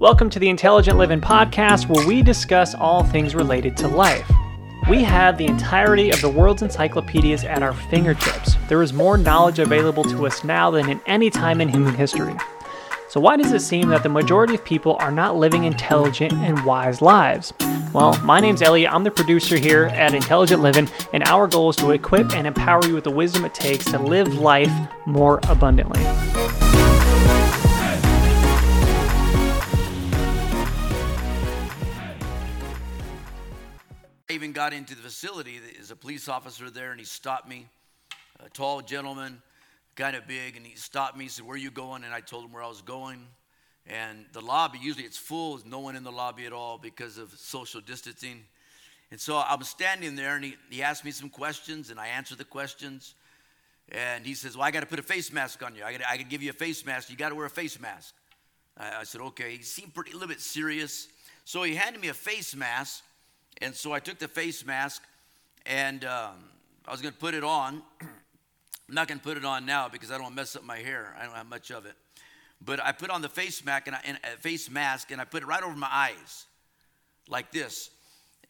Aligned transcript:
Welcome 0.00 0.30
to 0.30 0.38
the 0.38 0.48
Intelligent 0.48 0.96
Living 0.96 1.20
Podcast, 1.20 1.86
where 1.86 2.08
we 2.08 2.22
discuss 2.22 2.74
all 2.74 3.04
things 3.04 3.34
related 3.34 3.76
to 3.76 3.86
life. 3.86 4.26
We 4.88 5.02
have 5.02 5.36
the 5.36 5.44
entirety 5.44 6.08
of 6.08 6.22
the 6.22 6.28
world's 6.30 6.62
encyclopedias 6.62 7.44
at 7.44 7.62
our 7.62 7.74
fingertips. 7.74 8.56
There 8.66 8.82
is 8.82 8.94
more 8.94 9.18
knowledge 9.18 9.58
available 9.58 10.04
to 10.04 10.26
us 10.26 10.42
now 10.42 10.70
than 10.70 10.88
in 10.88 11.02
any 11.04 11.28
time 11.28 11.60
in 11.60 11.68
human 11.68 11.94
history. 11.94 12.34
So, 13.10 13.20
why 13.20 13.36
does 13.36 13.52
it 13.52 13.60
seem 13.60 13.90
that 13.90 14.02
the 14.02 14.08
majority 14.08 14.54
of 14.54 14.64
people 14.64 14.96
are 15.00 15.12
not 15.12 15.36
living 15.36 15.64
intelligent 15.64 16.32
and 16.32 16.64
wise 16.64 17.02
lives? 17.02 17.52
Well, 17.92 18.18
my 18.22 18.40
name's 18.40 18.62
Elliot. 18.62 18.90
I'm 18.90 19.04
the 19.04 19.10
producer 19.10 19.58
here 19.58 19.84
at 19.92 20.14
Intelligent 20.14 20.62
Living, 20.62 20.88
and 21.12 21.24
our 21.24 21.46
goal 21.46 21.68
is 21.68 21.76
to 21.76 21.90
equip 21.90 22.32
and 22.32 22.46
empower 22.46 22.86
you 22.86 22.94
with 22.94 23.04
the 23.04 23.10
wisdom 23.10 23.44
it 23.44 23.52
takes 23.52 23.84
to 23.90 23.98
live 23.98 24.32
life 24.38 24.72
more 25.04 25.40
abundantly. 25.50 26.00
Got 34.60 34.74
into 34.74 34.94
the 34.94 35.00
facility. 35.00 35.58
There's 35.58 35.90
a 35.90 35.96
police 35.96 36.28
officer 36.28 36.68
there, 36.68 36.90
and 36.90 37.00
he 37.00 37.06
stopped 37.06 37.48
me. 37.48 37.66
A 38.44 38.50
tall 38.50 38.82
gentleman, 38.82 39.40
kind 39.96 40.14
of 40.14 40.28
big, 40.28 40.54
and 40.54 40.66
he 40.66 40.76
stopped 40.76 41.16
me. 41.16 41.24
He 41.24 41.30
said, 41.30 41.46
"Where 41.46 41.54
are 41.54 41.58
you 41.58 41.70
going?" 41.70 42.04
And 42.04 42.12
I 42.12 42.20
told 42.20 42.44
him 42.44 42.52
where 42.52 42.62
I 42.62 42.68
was 42.68 42.82
going. 42.82 43.26
And 43.86 44.26
the 44.32 44.42
lobby 44.42 44.78
usually 44.78 45.06
it's 45.06 45.16
full. 45.16 45.56
There's 45.56 45.64
no 45.64 45.78
one 45.78 45.96
in 45.96 46.02
the 46.02 46.12
lobby 46.12 46.44
at 46.44 46.52
all 46.52 46.76
because 46.76 47.16
of 47.16 47.32
social 47.38 47.80
distancing. 47.80 48.44
And 49.10 49.18
so 49.18 49.38
I'm 49.38 49.62
standing 49.62 50.14
there, 50.14 50.36
and 50.36 50.44
he, 50.44 50.56
he 50.68 50.82
asked 50.82 51.06
me 51.06 51.10
some 51.10 51.30
questions, 51.30 51.88
and 51.88 51.98
I 51.98 52.08
answered 52.08 52.36
the 52.36 52.44
questions. 52.44 53.14
And 53.88 54.26
he 54.26 54.34
says, 54.34 54.58
"Well, 54.58 54.66
I 54.66 54.72
got 54.72 54.80
to 54.80 54.86
put 54.86 54.98
a 54.98 55.02
face 55.02 55.32
mask 55.32 55.62
on 55.62 55.74
you. 55.74 55.84
I 55.84 55.96
got 55.96 56.02
can 56.02 56.28
give 56.28 56.42
you 56.42 56.50
a 56.50 56.52
face 56.66 56.84
mask. 56.84 57.08
You 57.08 57.16
got 57.16 57.30
to 57.30 57.34
wear 57.34 57.46
a 57.46 57.56
face 57.62 57.80
mask." 57.80 58.14
I, 58.76 59.00
I 59.00 59.04
said, 59.04 59.22
"Okay." 59.22 59.56
He 59.56 59.62
seemed 59.62 59.94
pretty 59.94 60.10
a 60.10 60.16
little 60.16 60.28
bit 60.28 60.42
serious, 60.42 61.08
so 61.46 61.62
he 61.62 61.74
handed 61.76 62.02
me 62.02 62.08
a 62.08 62.14
face 62.14 62.54
mask. 62.54 63.04
And 63.58 63.74
so 63.74 63.92
I 63.92 64.00
took 64.00 64.18
the 64.18 64.28
face 64.28 64.64
mask 64.64 65.02
and 65.66 66.04
um, 66.04 66.34
I 66.86 66.90
was 66.90 67.02
going 67.02 67.12
to 67.12 67.20
put 67.20 67.34
it 67.34 67.44
on. 67.44 67.82
I'm 68.00 68.94
not 68.94 69.06
going 69.06 69.18
to 69.18 69.24
put 69.24 69.36
it 69.36 69.44
on 69.44 69.66
now 69.66 69.88
because 69.88 70.10
I 70.10 70.18
don't 70.18 70.34
mess 70.34 70.56
up 70.56 70.64
my 70.64 70.78
hair. 70.78 71.14
I 71.18 71.24
don't 71.24 71.34
have 71.34 71.48
much 71.48 71.70
of 71.70 71.86
it. 71.86 71.94
But 72.64 72.82
I 72.84 72.92
put 72.92 73.10
on 73.10 73.22
the 73.22 73.28
face 73.28 73.64
mask 73.64 73.86
and, 73.86 73.96
I, 73.96 74.00
and 74.04 74.18
uh, 74.24 74.36
face 74.40 74.68
mask 74.68 75.10
and 75.12 75.20
I 75.20 75.24
put 75.24 75.42
it 75.42 75.46
right 75.46 75.62
over 75.62 75.76
my 75.76 75.88
eyes, 75.90 76.46
like 77.28 77.52
this. 77.52 77.90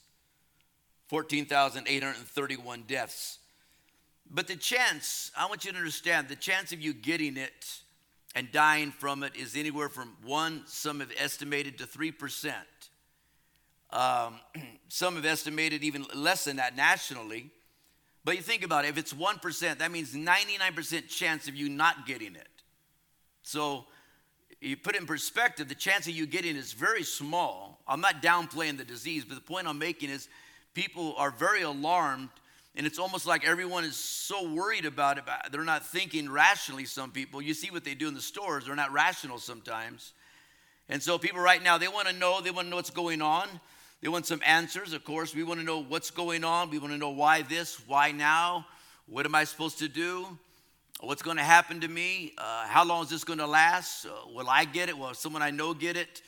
14,831 1.09 2.85
deaths. 2.87 3.39
But 4.31 4.47
the 4.47 4.57
chance, 4.57 5.31
I 5.37 5.47
want 5.47 5.65
you 5.65 5.73
to 5.73 5.79
understand, 5.79 6.29
the 6.29 6.37
chance 6.37 6.73
of 6.73 6.81
you 6.81 6.93
getting 6.93 7.37
it 7.37 7.81
and 8.35 8.53
dying 8.53 8.91
from 8.91 9.23
it 9.23 9.35
is 9.35 9.57
anywhere 9.57 9.89
from 9.89 10.17
one, 10.25 10.63
some 10.67 11.01
have 11.01 11.13
estimated 11.19 11.79
to 11.79 11.87
3%. 11.87 12.53
Um, 13.91 14.35
some 14.89 15.17
have 15.17 15.25
estimated 15.25 15.83
even 15.83 16.05
less 16.15 16.45
than 16.45 16.57
that 16.57 16.77
nationally. 16.77 17.51
But 18.25 18.37
you 18.37 18.43
think 18.43 18.63
about 18.63 18.85
it, 18.85 18.89
if 18.89 18.99
it's 18.99 19.15
1%, 19.15 19.79
that 19.79 19.91
means 19.91 20.15
99% 20.15 21.09
chance 21.09 21.49
of 21.49 21.55
you 21.55 21.71
not 21.71 22.07
getting 22.07 22.37
it. 22.37 22.49
So 23.43 23.87
you 24.61 24.77
put 24.77 24.95
it 24.95 25.01
in 25.01 25.07
perspective, 25.07 25.69
the 25.69 25.75
chance 25.75 26.07
of 26.07 26.13
you 26.13 26.27
getting 26.27 26.57
it 26.57 26.59
is 26.59 26.75
very 26.75 27.05
small. 27.05 27.81
I'm 27.87 28.03
not 28.03 28.21
downplaying 28.23 28.77
the 28.77 28.85
disease, 28.85 29.25
but 29.25 29.37
the 29.37 29.41
point 29.41 29.67
I'm 29.67 29.79
making 29.79 30.11
is 30.11 30.29
people 30.79 31.13
are 31.19 31.33
very 31.33 31.63
alarmed 31.63 32.29
and 32.77 32.87
it's 32.87 33.01
almost 33.01 33.27
like 33.27 33.45
everyone 33.45 33.83
is 33.83 33.97
so 33.97 34.49
worried 34.49 34.85
about 34.85 35.19
it 35.19 35.25
they're 35.51 35.65
not 35.65 35.85
thinking 35.85 36.31
rationally 36.31 36.85
some 36.85 37.11
people. 37.11 37.43
You 37.43 37.53
see 37.53 37.73
what 37.73 37.83
they 37.83 37.95
do 37.95 38.07
in 38.07 38.15
the 38.15 38.21
stores 38.21 38.65
they're 38.65 38.77
not 38.77 38.93
rational 38.93 39.39
sometimes. 39.39 40.13
And 40.89 41.03
so 41.03 41.19
people 41.19 41.41
right 41.41 41.61
now 41.61 41.79
they 41.79 41.89
want 41.89 42.07
to 42.07 42.15
know 42.15 42.41
they 42.41 42.53
want 42.53 42.67
to 42.67 42.71
know 42.71 42.77
what's 42.77 42.91
going 42.91 43.21
on. 43.21 43.49
They 44.03 44.09
want 44.09 44.27
some 44.27 44.41
answers 44.47 44.93
of 44.93 45.03
course. 45.03 45.35
We 45.35 45.43
want 45.43 45.59
to 45.59 45.67
know 45.67 45.83
what's 45.83 46.13
going 46.13 46.45
on. 46.45 46.71
We 46.71 46.79
want 46.79 46.93
to 46.93 46.99
know 46.99 47.11
why 47.11 47.43
this 47.43 47.83
why 47.89 48.13
now? 48.13 48.65
What 49.09 49.27
am 49.27 49.35
i 49.35 49.43
supposed 49.43 49.81
to 49.81 49.89
do? 49.89 50.39
What's 51.01 51.23
going 51.23 51.39
to 51.39 51.43
happen 51.43 51.81
to 51.81 51.89
me? 51.89 52.35
Uh, 52.39 52.69
how 52.69 52.85
long 52.85 53.03
is 53.03 53.11
this 53.11 53.25
going 53.25 53.41
to 53.41 53.49
last? 53.49 54.07
Uh, 54.07 54.11
will 54.33 54.49
i 54.49 54.65
get 54.65 54.89
it? 54.89 54.97
Will 54.97 55.13
someone 55.15 55.43
i 55.43 55.51
know 55.51 55.75
get 55.75 55.97
it? 55.97 56.23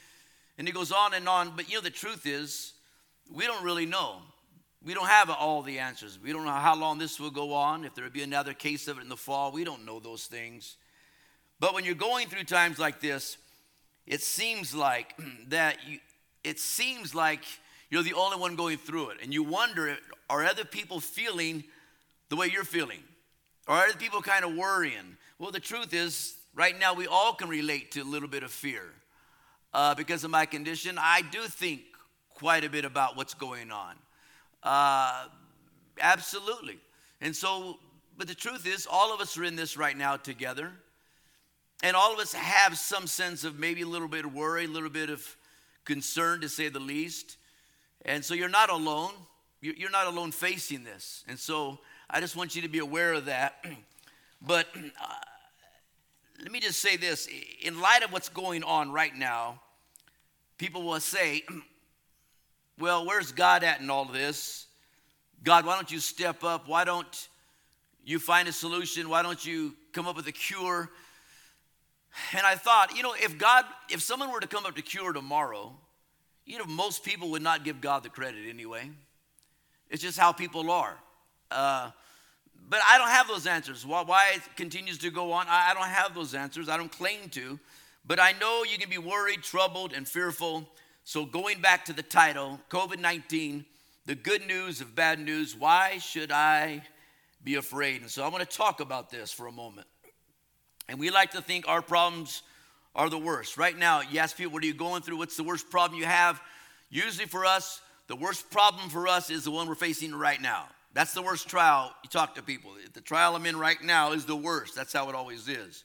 And 0.59 0.69
it 0.69 0.75
goes 0.75 0.91
on 0.91 1.15
and 1.15 1.29
on. 1.29 1.53
But 1.55 1.69
you 1.69 1.77
know 1.77 1.83
the 1.83 1.91
truth 1.91 2.27
is 2.27 2.73
we 3.33 3.47
don't 3.47 3.63
really 3.63 3.87
know 3.87 4.23
we 4.85 4.95
don't 4.95 5.09
have 5.09 5.29
all 5.29 5.63
the 5.63 5.79
answers. 5.79 6.19
We 6.23 6.33
don't 6.33 6.45
know 6.45 6.53
how 6.53 6.75
long 6.75 6.99
this 6.99 7.21
will 7.21 7.31
go 7.31 7.53
on, 7.53 7.85
if 7.85 7.95
there 7.95 8.05
will 8.05 8.11
be 8.11 8.23
another 8.23 8.55
case 8.55 8.89
of 8.89 8.99
it 8.99 9.03
in 9.03 9.09
the 9.09 9.17
fall. 9.17 9.53
We 9.53 9.65
don't 9.65 9.85
know 9.85 10.01
those 10.01 10.25
things. 10.25 10.77
But 11.59 11.75
when 11.75 11.85
you're 11.85 11.95
going 11.95 12.29
through 12.29 12.45
times 12.45 12.79
like 12.79 13.01
this, 13.01 13.37
it 14.07 14.23
seems 14.23 14.75
like 14.75 15.15
that 15.49 15.77
you, 15.87 15.99
it 16.43 16.59
seems 16.59 17.15
like 17.15 17.45
you're 17.91 18.03
the 18.03 18.15
only 18.15 18.39
one 18.39 18.57
going 18.57 18.79
through 18.79 19.11
it. 19.11 19.19
And 19.23 19.35
you 19.35 19.43
wonder, 19.43 19.99
are 20.31 20.45
other 20.45 20.65
people 20.65 21.01
feeling 21.01 21.65
the 22.31 22.37
way 22.37 22.47
you're 22.47 22.65
feeling? 22.65 23.01
Are 23.69 23.85
other 23.85 23.99
people 23.99 24.23
kind 24.23 24.45
of 24.45 24.55
worrying? 24.55 25.17
Well, 25.39 25.51
the 25.51 25.61
truth 25.61 25.93
is, 25.93 26.37
right 26.55 26.79
now 26.79 26.95
we 26.95 27.07
all 27.07 27.35
can 27.35 27.49
relate 27.49 27.93
to 27.93 28.01
a 28.01 28.05
little 28.05 28.29
bit 28.29 28.43
of 28.43 28.51
fear. 28.51 28.85
Uh, 29.75 29.95
because 29.95 30.25
of 30.25 30.31
my 30.31 30.47
condition, 30.47 30.97
I 30.99 31.23
do 31.23 31.43
think 31.43 31.83
quite 32.35 32.65
a 32.65 32.71
bit 32.71 32.85
about 32.85 33.17
what's 33.17 33.35
going 33.35 33.71
on. 33.71 33.95
Uh, 34.63 35.27
absolutely. 36.01 36.79
And 37.21 37.35
so, 37.35 37.79
but 38.17 38.29
the 38.29 38.35
truth 38.35 38.67
is, 38.67 38.87
all 38.91 39.15
of 39.15 39.21
us 39.21 39.37
are 39.39 39.45
in 39.45 39.57
this 39.57 39.77
right 39.77 39.97
now 39.97 40.17
together. 40.17 40.73
And 41.83 41.97
all 41.97 42.13
of 42.13 42.19
us 42.19 42.35
have 42.35 42.77
some 42.77 43.07
sense 43.07 43.45
of 43.45 43.59
maybe 43.59 43.83
a 43.83 43.87
little 43.87 44.09
bit 44.09 44.27
of 44.27 44.35
worry, 44.35 44.67
a 44.67 44.69
little 44.69 44.91
bit 44.91 45.09
of 45.09 45.37
concern, 45.85 46.43
to 46.43 46.49
say 46.49 46.69
the 46.69 46.81
least. 46.81 47.39
And 48.05 48.25
so 48.25 48.35
you're 48.35 48.49
not 48.49 48.71
alone. 48.71 49.13
You're 49.63 49.91
not 49.91 50.07
alone 50.07 50.33
facing 50.33 50.85
this. 50.85 51.25
And 51.29 51.39
so 51.39 51.79
I 52.09 52.21
just 52.21 52.37
want 52.37 52.57
you 52.57 52.63
to 52.63 52.69
be 52.69 52.79
aware 52.79 53.13
of 53.13 53.27
that. 53.27 53.65
but 54.43 54.67
uh, 54.75 55.15
let 56.43 56.51
me 56.51 56.61
just 56.61 56.81
say 56.81 56.97
this 56.97 57.29
in 57.63 57.81
light 57.81 58.03
of 58.03 58.13
what's 58.13 58.29
going 58.31 58.63
on 58.63 58.91
right 58.93 59.15
now, 59.15 59.61
people 60.59 60.83
will 60.83 61.01
say, 61.01 61.45
well, 62.81 63.07
where's 63.07 63.33
God 63.33 63.63
at 63.63 63.81
in 63.81 63.91
all 63.91 64.07
this? 64.07 64.67
God, 65.43 65.65
why 65.65 65.75
don't 65.75 65.91
you 65.91 66.01
step 66.01 66.43
up? 66.45 66.69
Why 66.69 66.85
don't 66.85 67.29
you 68.05 68.19
find 68.19 68.49
a 68.49 68.53
solution? 68.53 69.09
Why 69.09 69.23
don't 69.23 69.45
you 69.45 69.75
come 69.93 70.07
up 70.07 70.17
with 70.17 70.27
a 70.27 70.33
cure? 70.33 70.91
And 72.37 72.47
I 72.47 72.57
thought, 72.57 72.97
you 72.97 73.03
know, 73.03 73.15
if 73.15 73.39
God, 73.39 73.65
if 73.89 74.03
someone 74.03 74.33
were 74.33 74.41
to 74.41 74.47
come 74.47 74.67
up 74.67 74.77
to 74.77 74.83
cure 74.83 75.13
tomorrow, 75.13 75.73
you 76.45 76.59
know, 76.59 76.65
most 76.65 77.05
people 77.05 77.31
would 77.31 77.43
not 77.43 77.65
give 77.65 77.81
God 77.81 78.03
the 78.03 78.09
credit 78.09 78.49
anyway. 78.49 78.91
It's 79.89 80.03
just 80.03 80.19
how 80.19 80.33
people 80.33 80.71
are. 80.71 80.97
Uh, 81.51 81.91
but 82.69 82.81
I 82.87 82.99
don't 82.99 83.09
have 83.09 83.29
those 83.29 83.47
answers. 83.47 83.87
Why, 83.87 84.03
why 84.03 84.33
it 84.35 84.43
continues 84.57 84.99
to 84.99 85.11
go 85.11 85.33
on, 85.33 85.47
I, 85.49 85.71
I 85.71 85.75
don't 85.75 85.89
have 85.89 86.15
those 86.15 86.35
answers. 86.35 86.69
I 86.69 86.77
don't 86.77 86.93
claim 86.93 87.29
to. 87.31 87.59
But 88.07 88.21
I 88.21 88.33
know 88.41 88.65
you 88.65 88.79
can 88.79 88.91
be 88.91 88.99
worried, 88.99 89.43
troubled, 89.43 89.93
and 89.93 90.07
fearful. 90.07 90.69
So, 91.05 91.25
going 91.25 91.61
back 91.61 91.87
to 91.87 91.93
the 91.93 92.03
title, 92.03 92.61
COVID 92.71 92.99
19, 92.99 93.65
the 94.07 94.15
good 94.15 94.47
news 94.47 94.81
of 94.81 94.95
bad 94.95 95.21
news. 95.21 95.55
Why 95.57 95.99
should 95.99 96.33
I 96.33 96.83
be 97.45 97.55
afraid? 97.55 98.01
And 98.01 98.11
so 98.11 98.25
I 98.25 98.29
want 98.29 98.49
to 98.49 98.57
talk 98.57 98.81
about 98.81 99.11
this 99.11 99.31
for 99.31 99.47
a 99.47 99.53
moment. 99.53 99.87
And 100.89 100.99
we 100.99 101.11
like 101.11 101.31
to 101.33 101.43
think 101.43 101.69
our 101.69 101.83
problems 101.83 102.43
are 102.95 103.09
the 103.09 103.19
worst. 103.19 103.57
Right 103.57 103.79
now, 103.79 104.01
you 104.01 104.19
ask 104.19 104.37
people, 104.37 104.53
what 104.53 104.65
are 104.65 104.67
you 104.67 104.75
going 104.75 105.03
through? 105.03 105.19
What's 105.19 105.37
the 105.37 105.45
worst 105.45 105.71
problem 105.71 106.01
you 106.01 106.07
have? 106.07 106.41
Usually 106.89 107.27
for 107.27 107.47
us, 107.47 107.81
the 108.09 108.17
worst 108.17 108.51
problem 108.51 108.89
for 108.91 109.07
us 109.07 109.31
is 109.31 109.45
the 109.45 109.53
one 109.53 109.69
we're 109.69 109.77
facing 109.77 110.13
right 110.13 110.41
now. 110.41 110.67
That's 110.93 111.15
the 111.15 111.23
worst 111.23 111.49
trial. 111.49 111.95
You 112.03 112.11
talk 112.11 112.35
to 112.35 112.43
people. 112.43 112.73
The 112.93 113.01
trial 113.01 113.37
I'm 113.37 113.47
in 113.47 113.57
right 113.57 113.81
now 113.81 114.11
is 114.11 114.27
the 114.27 114.35
worst. 114.35 114.75
That's 114.75 114.93
how 114.93 115.09
it 115.09 115.15
always 115.15 115.47
is. 115.47 115.85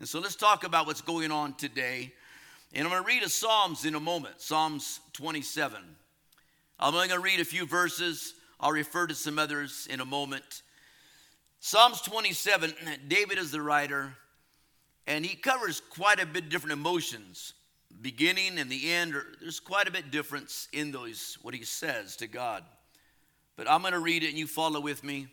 And 0.00 0.08
so 0.08 0.18
let's 0.18 0.34
talk 0.34 0.64
about 0.64 0.86
what's 0.86 1.02
going 1.02 1.30
on 1.30 1.54
today. 1.54 2.12
And 2.72 2.84
I'm 2.84 2.92
going 2.92 3.02
to 3.02 3.08
read 3.08 3.22
a 3.24 3.28
Psalms 3.28 3.84
in 3.84 3.96
a 3.96 4.00
moment, 4.00 4.40
Psalms 4.40 5.00
27. 5.14 5.78
I'm 6.78 6.94
only 6.94 7.08
going 7.08 7.20
to 7.20 7.24
read 7.24 7.40
a 7.40 7.44
few 7.44 7.66
verses. 7.66 8.34
I'll 8.60 8.70
refer 8.70 9.08
to 9.08 9.14
some 9.14 9.40
others 9.40 9.88
in 9.90 10.00
a 10.00 10.04
moment. 10.04 10.62
Psalms 11.58 12.00
27, 12.02 12.72
David 13.08 13.38
is 13.38 13.50
the 13.50 13.60
writer, 13.60 14.14
and 15.06 15.26
he 15.26 15.34
covers 15.34 15.82
quite 15.90 16.20
a 16.20 16.26
bit 16.26 16.48
different 16.48 16.72
emotions. 16.72 17.54
Beginning 18.00 18.58
and 18.58 18.70
the 18.70 18.92
end, 18.92 19.14
there's 19.40 19.58
quite 19.60 19.88
a 19.88 19.90
bit 19.90 20.12
difference 20.12 20.68
in 20.72 20.92
those, 20.92 21.38
what 21.42 21.54
he 21.54 21.64
says 21.64 22.16
to 22.16 22.28
God. 22.28 22.62
But 23.56 23.68
I'm 23.68 23.82
going 23.82 23.94
to 23.94 23.98
read 23.98 24.22
it 24.22 24.28
and 24.28 24.38
you 24.38 24.46
follow 24.46 24.80
with 24.80 25.02
me. 25.02 25.26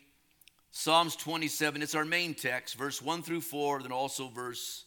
Psalms 0.72 1.14
27, 1.16 1.82
it's 1.82 1.94
our 1.94 2.04
main 2.04 2.34
text, 2.34 2.74
verse 2.74 3.00
1 3.00 3.22
through 3.22 3.40
4, 3.40 3.82
then 3.82 3.92
also 3.92 4.28
verse 4.28 4.84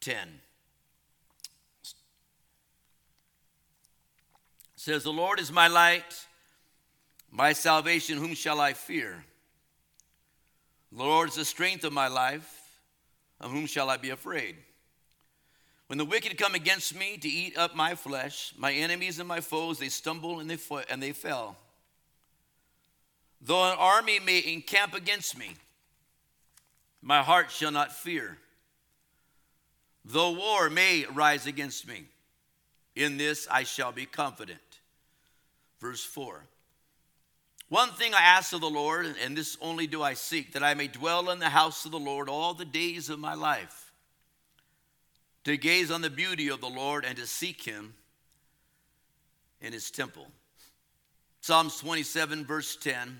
10. 0.00 0.40
Says, 4.78 5.02
The 5.02 5.12
Lord 5.12 5.40
is 5.40 5.50
my 5.50 5.66
light, 5.66 6.26
my 7.30 7.52
salvation, 7.52 8.16
whom 8.16 8.34
shall 8.34 8.60
I 8.60 8.72
fear? 8.72 9.24
The 10.92 11.02
Lord 11.02 11.28
is 11.28 11.34
the 11.34 11.44
strength 11.44 11.84
of 11.84 11.92
my 11.92 12.08
life, 12.08 12.48
of 13.40 13.50
whom 13.50 13.66
shall 13.66 13.90
I 13.90 13.96
be 13.96 14.10
afraid? 14.10 14.56
When 15.88 15.98
the 15.98 16.04
wicked 16.04 16.38
come 16.38 16.54
against 16.54 16.96
me 16.96 17.16
to 17.16 17.28
eat 17.28 17.58
up 17.58 17.74
my 17.74 17.94
flesh, 17.94 18.54
my 18.56 18.72
enemies 18.72 19.18
and 19.18 19.26
my 19.26 19.40
foes, 19.40 19.78
they 19.78 19.88
stumble 19.88 20.38
and 20.38 20.48
they, 20.48 20.56
fo- 20.56 20.84
and 20.88 21.02
they 21.02 21.12
fell. 21.12 21.56
Though 23.40 23.70
an 23.70 23.76
army 23.78 24.20
may 24.20 24.42
encamp 24.52 24.94
against 24.94 25.36
me, 25.36 25.56
my 27.02 27.22
heart 27.22 27.50
shall 27.50 27.70
not 27.70 27.92
fear. 27.92 28.38
Though 30.04 30.32
war 30.32 30.70
may 30.70 31.04
rise 31.12 31.46
against 31.46 31.88
me, 31.88 32.04
in 32.94 33.16
this 33.16 33.46
I 33.50 33.62
shall 33.62 33.92
be 33.92 34.06
confident. 34.06 34.60
Verse 35.80 36.04
4 36.04 36.44
One 37.68 37.90
thing 37.90 38.14
I 38.14 38.22
ask 38.22 38.52
of 38.52 38.60
the 38.60 38.70
Lord, 38.70 39.06
and 39.24 39.36
this 39.36 39.56
only 39.60 39.86
do 39.86 40.02
I 40.02 40.14
seek, 40.14 40.52
that 40.52 40.62
I 40.62 40.74
may 40.74 40.88
dwell 40.88 41.30
in 41.30 41.38
the 41.38 41.48
house 41.48 41.84
of 41.84 41.92
the 41.92 41.98
Lord 41.98 42.28
all 42.28 42.54
the 42.54 42.64
days 42.64 43.10
of 43.10 43.18
my 43.18 43.34
life, 43.34 43.92
to 45.44 45.56
gaze 45.56 45.90
on 45.90 46.02
the 46.02 46.10
beauty 46.10 46.48
of 46.48 46.60
the 46.60 46.68
Lord 46.68 47.04
and 47.04 47.16
to 47.16 47.26
seek 47.26 47.62
him 47.62 47.94
in 49.60 49.72
his 49.72 49.90
temple. 49.90 50.26
Psalms 51.40 51.78
27, 51.78 52.44
verse 52.44 52.76
10 52.76 53.18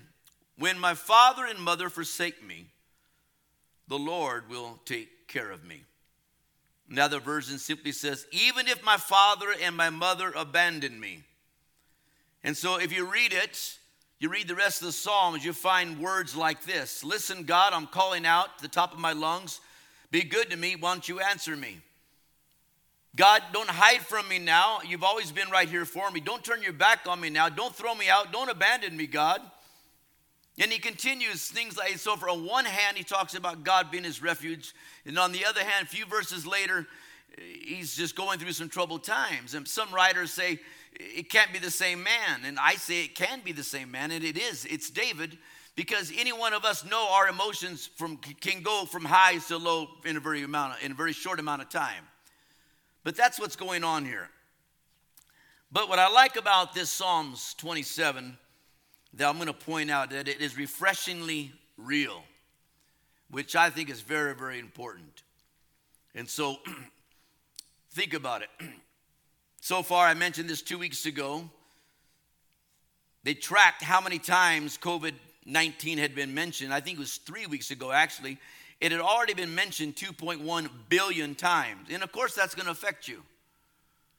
when 0.59 0.77
my 0.77 0.93
father 0.93 1.45
and 1.45 1.57
mother 1.57 1.89
forsake 1.89 2.45
me, 2.45 2.67
the 3.87 3.97
Lord 3.97 4.49
will 4.49 4.79
take 4.83 5.27
care 5.29 5.51
of 5.51 5.63
me. 5.63 5.83
Another 6.89 7.21
version 7.21 7.57
simply 7.57 7.93
says, 7.93 8.27
Even 8.31 8.67
if 8.67 8.83
my 8.83 8.97
father 8.97 9.47
and 9.63 9.75
my 9.75 9.89
mother 9.89 10.33
abandon 10.35 10.99
me. 10.99 11.23
And 12.43 12.55
so 12.55 12.77
if 12.77 12.91
you 12.91 13.05
read 13.05 13.33
it, 13.33 13.77
you 14.19 14.29
read 14.29 14.47
the 14.47 14.55
rest 14.55 14.81
of 14.81 14.87
the 14.87 14.91
Psalms, 14.91 15.45
you 15.45 15.53
find 15.53 15.99
words 15.99 16.35
like 16.35 16.63
this 16.63 17.03
Listen, 17.03 17.43
God, 17.43 17.73
I'm 17.73 17.87
calling 17.87 18.25
out 18.25 18.59
the 18.59 18.67
top 18.67 18.93
of 18.93 18.99
my 18.99 19.13
lungs. 19.13 19.61
Be 20.11 20.23
good 20.23 20.49
to 20.49 20.57
me. 20.57 20.75
Why 20.75 20.93
don't 20.93 21.07
you 21.07 21.19
answer 21.19 21.55
me? 21.55 21.79
God, 23.15 23.41
don't 23.53 23.69
hide 23.69 24.01
from 24.01 24.27
me 24.27 24.39
now. 24.39 24.79
You've 24.87 25.03
always 25.03 25.31
been 25.31 25.49
right 25.49 25.67
here 25.67 25.85
for 25.85 26.09
me. 26.11 26.19
Don't 26.19 26.43
turn 26.43 26.61
your 26.61 26.73
back 26.73 27.07
on 27.07 27.19
me 27.19 27.29
now. 27.29 27.49
Don't 27.49 27.75
throw 27.75 27.93
me 27.93 28.07
out. 28.09 28.31
Don't 28.31 28.49
abandon 28.49 28.95
me, 28.95 29.07
God. 29.07 29.41
And 30.59 30.71
he 30.71 30.79
continues 30.79 31.47
things 31.47 31.77
like 31.77 31.97
so. 31.97 32.15
For 32.15 32.29
on 32.29 32.45
one 32.45 32.65
hand, 32.65 32.97
he 32.97 33.03
talks 33.03 33.33
about 33.33 33.63
God 33.63 33.91
being 33.91 34.03
his 34.03 34.21
refuge, 34.21 34.73
and 35.05 35.17
on 35.17 35.31
the 35.31 35.45
other 35.45 35.63
hand, 35.63 35.87
a 35.87 35.89
few 35.89 36.05
verses 36.05 36.45
later, 36.45 36.85
he's 37.37 37.95
just 37.95 38.15
going 38.15 38.39
through 38.39 38.51
some 38.51 38.69
troubled 38.69 39.03
times. 39.03 39.53
And 39.53 39.67
some 39.67 39.91
writers 39.93 40.31
say 40.31 40.59
it 40.93 41.29
can't 41.29 41.53
be 41.53 41.59
the 41.59 41.71
same 41.71 42.03
man, 42.03 42.41
and 42.45 42.57
I 42.59 42.75
say 42.75 43.03
it 43.03 43.15
can 43.15 43.41
be 43.41 43.51
the 43.51 43.63
same 43.63 43.91
man, 43.91 44.11
and 44.11 44.23
it 44.23 44.37
is. 44.37 44.65
It's 44.65 44.89
David, 44.89 45.37
because 45.75 46.11
any 46.17 46.33
one 46.33 46.53
of 46.53 46.65
us 46.65 46.83
know 46.83 47.09
our 47.11 47.27
emotions 47.27 47.89
from 47.95 48.17
can 48.17 48.61
go 48.61 48.85
from 48.85 49.05
highs 49.05 49.47
to 49.47 49.57
low 49.57 49.87
in 50.05 50.17
a 50.17 50.19
very 50.19 50.43
amount 50.43 50.73
of, 50.73 50.83
in 50.83 50.91
a 50.91 50.95
very 50.95 51.13
short 51.13 51.39
amount 51.39 51.61
of 51.61 51.69
time. 51.69 52.03
But 53.03 53.15
that's 53.15 53.39
what's 53.39 53.55
going 53.55 53.83
on 53.83 54.05
here. 54.05 54.29
But 55.71 55.87
what 55.87 55.99
I 55.99 56.09
like 56.09 56.35
about 56.35 56.73
this 56.73 56.89
Psalms 56.89 57.53
27 57.59 58.37
that 59.13 59.27
I'm 59.27 59.35
going 59.35 59.47
to 59.47 59.53
point 59.53 59.89
out 59.89 60.09
that 60.11 60.27
it 60.27 60.41
is 60.41 60.57
refreshingly 60.57 61.51
real, 61.77 62.23
which 63.29 63.55
I 63.55 63.69
think 63.69 63.89
is 63.89 64.01
very, 64.01 64.35
very 64.35 64.59
important. 64.59 65.23
And 66.15 66.27
so, 66.27 66.57
think 67.99 68.13
about 68.13 68.41
it. 68.41 68.49
so 69.59 69.83
far, 69.83 70.07
I 70.07 70.13
mentioned 70.13 70.49
this 70.49 70.61
two 70.61 70.77
weeks 70.77 71.05
ago. 71.05 71.49
They 73.25 73.33
tracked 73.33 73.83
how 73.83 73.99
many 73.99 74.19
times 74.19 74.77
COVID 74.77 75.11
19 75.45 75.97
had 75.97 76.15
been 76.15 76.33
mentioned. 76.33 76.73
I 76.73 76.79
think 76.79 76.97
it 76.97 77.01
was 77.01 77.17
three 77.17 77.45
weeks 77.45 77.71
ago, 77.71 77.91
actually. 77.91 78.37
It 78.79 78.93
had 78.93 79.01
already 79.01 79.33
been 79.33 79.53
mentioned 79.53 79.95
2.1 79.95 80.69
billion 80.87 81.35
times. 81.35 81.89
And 81.91 82.01
of 82.01 82.11
course, 82.13 82.35
that's 82.35 82.55
going 82.55 82.67
to 82.67 82.71
affect 82.71 83.09
you. 83.09 83.21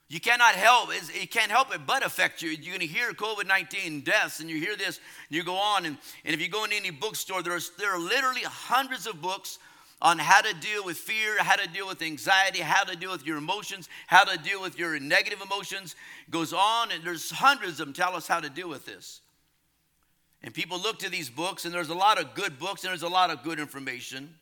You 0.09 0.19
cannot 0.19 0.53
help, 0.55 0.89
it 0.91 1.31
can't 1.31 1.49
help 1.49 1.73
it 1.73 1.81
but 1.87 2.05
affect 2.05 2.43
you. 2.43 2.49
You're 2.49 2.77
going 2.77 2.87
to 2.87 2.93
hear 2.93 3.13
COVID 3.13 3.47
19 3.47 4.01
deaths, 4.01 4.41
and 4.41 4.49
you 4.49 4.57
hear 4.57 4.75
this, 4.75 4.99
and 5.29 5.37
you 5.37 5.43
go 5.43 5.55
on. 5.55 5.85
And, 5.85 5.97
and 6.25 6.35
if 6.35 6.41
you 6.41 6.49
go 6.49 6.65
into 6.65 6.75
any 6.75 6.91
bookstore, 6.91 7.41
there's, 7.41 7.71
there 7.79 7.95
are 7.95 7.99
literally 7.99 8.41
hundreds 8.43 9.07
of 9.07 9.21
books 9.21 9.57
on 10.01 10.17
how 10.17 10.41
to 10.41 10.53
deal 10.55 10.83
with 10.83 10.97
fear, 10.97 11.43
how 11.43 11.55
to 11.55 11.67
deal 11.67 11.87
with 11.87 12.01
anxiety, 12.01 12.59
how 12.59 12.83
to 12.83 12.95
deal 12.95 13.11
with 13.11 13.25
your 13.25 13.37
emotions, 13.37 13.87
how 14.07 14.23
to 14.23 14.37
deal 14.37 14.61
with 14.61 14.79
your 14.79 14.99
negative 14.99 15.41
emotions. 15.41 15.95
It 16.27 16.31
goes 16.31 16.53
on, 16.53 16.91
and 16.91 17.03
there's 17.03 17.29
hundreds 17.29 17.79
of 17.79 17.85
them 17.85 17.93
tell 17.93 18.15
us 18.15 18.27
how 18.27 18.39
to 18.39 18.49
deal 18.49 18.67
with 18.67 18.85
this. 18.85 19.21
And 20.43 20.53
people 20.53 20.79
look 20.79 20.99
to 20.99 21.09
these 21.09 21.29
books, 21.29 21.65
and 21.65 21.73
there's 21.73 21.89
a 21.89 21.95
lot 21.95 22.19
of 22.19 22.33
good 22.33 22.57
books, 22.57 22.83
and 22.83 22.89
there's 22.89 23.03
a 23.03 23.07
lot 23.07 23.29
of 23.29 23.43
good 23.43 23.59
information. 23.59 24.33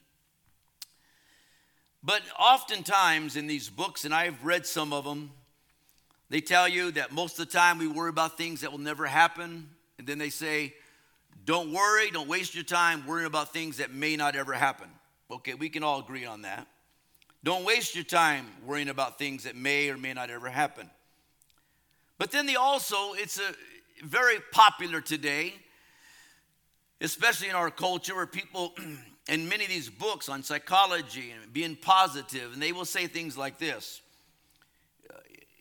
But 2.02 2.22
oftentimes 2.40 3.36
in 3.36 3.48
these 3.48 3.70
books, 3.70 4.06
and 4.06 4.14
I've 4.14 4.46
read 4.46 4.66
some 4.66 4.94
of 4.94 5.04
them, 5.04 5.32
they 6.30 6.40
tell 6.40 6.70
you 6.70 6.92
that 6.92 7.12
most 7.12 7.38
of 7.38 7.48
the 7.48 7.52
time 7.52 7.80
we 7.80 7.88
worry 7.88 8.10
about 8.10 8.38
things 8.38 8.62
that 8.62 8.72
will 8.72 8.80
never 8.80 9.06
happen. 9.06 9.70
And 9.98 10.08
then 10.08 10.20
they 10.20 10.30
say, 10.30 10.74
don't 11.44 11.74
worry, 11.74 12.12
don't 12.12 12.30
waste 12.30 12.56
your 12.56 12.64
time 12.64 13.06
worrying 13.06 13.28
about 13.28 13.52
things 13.52 13.78
that 13.78 13.92
may 13.92 14.16
not 14.16 14.36
ever 14.36 14.54
happen. 14.54 14.88
Okay, 15.32 15.54
we 15.54 15.70
can 15.70 15.84
all 15.84 16.00
agree 16.00 16.26
on 16.26 16.42
that. 16.44 16.68
Don't 17.44 17.64
waste 17.66 17.96
your 17.96 18.04
time 18.04 18.48
worrying 18.66 18.90
about 18.90 19.18
things 19.18 19.44
that 19.44 19.56
may 19.56 19.90
or 19.90 19.98
may 19.98 20.14
not 20.14 20.30
ever 20.30 20.50
happen. 20.50 20.90
But 22.18 22.32
then 22.32 22.46
they 22.46 22.56
also, 22.56 23.14
it's 23.14 23.40
a 23.40 23.54
very 24.06 24.40
popular 24.52 25.00
today, 25.00 25.54
especially 27.00 27.50
in 27.50 27.56
our 27.56 27.72
culture 27.72 28.16
where 28.16 28.26
people 28.26 28.74
in 29.30 29.48
many 29.48 29.64
of 29.64 29.70
these 29.70 29.90
books 29.90 30.28
on 30.28 30.44
psychology 30.44 31.32
and 31.32 31.54
being 31.54 31.76
positive, 31.76 32.54
and 32.54 32.62
they 32.62 32.74
will 32.74 32.86
say 32.86 33.08
things 33.08 33.38
like 33.38 33.58
this 33.58 34.02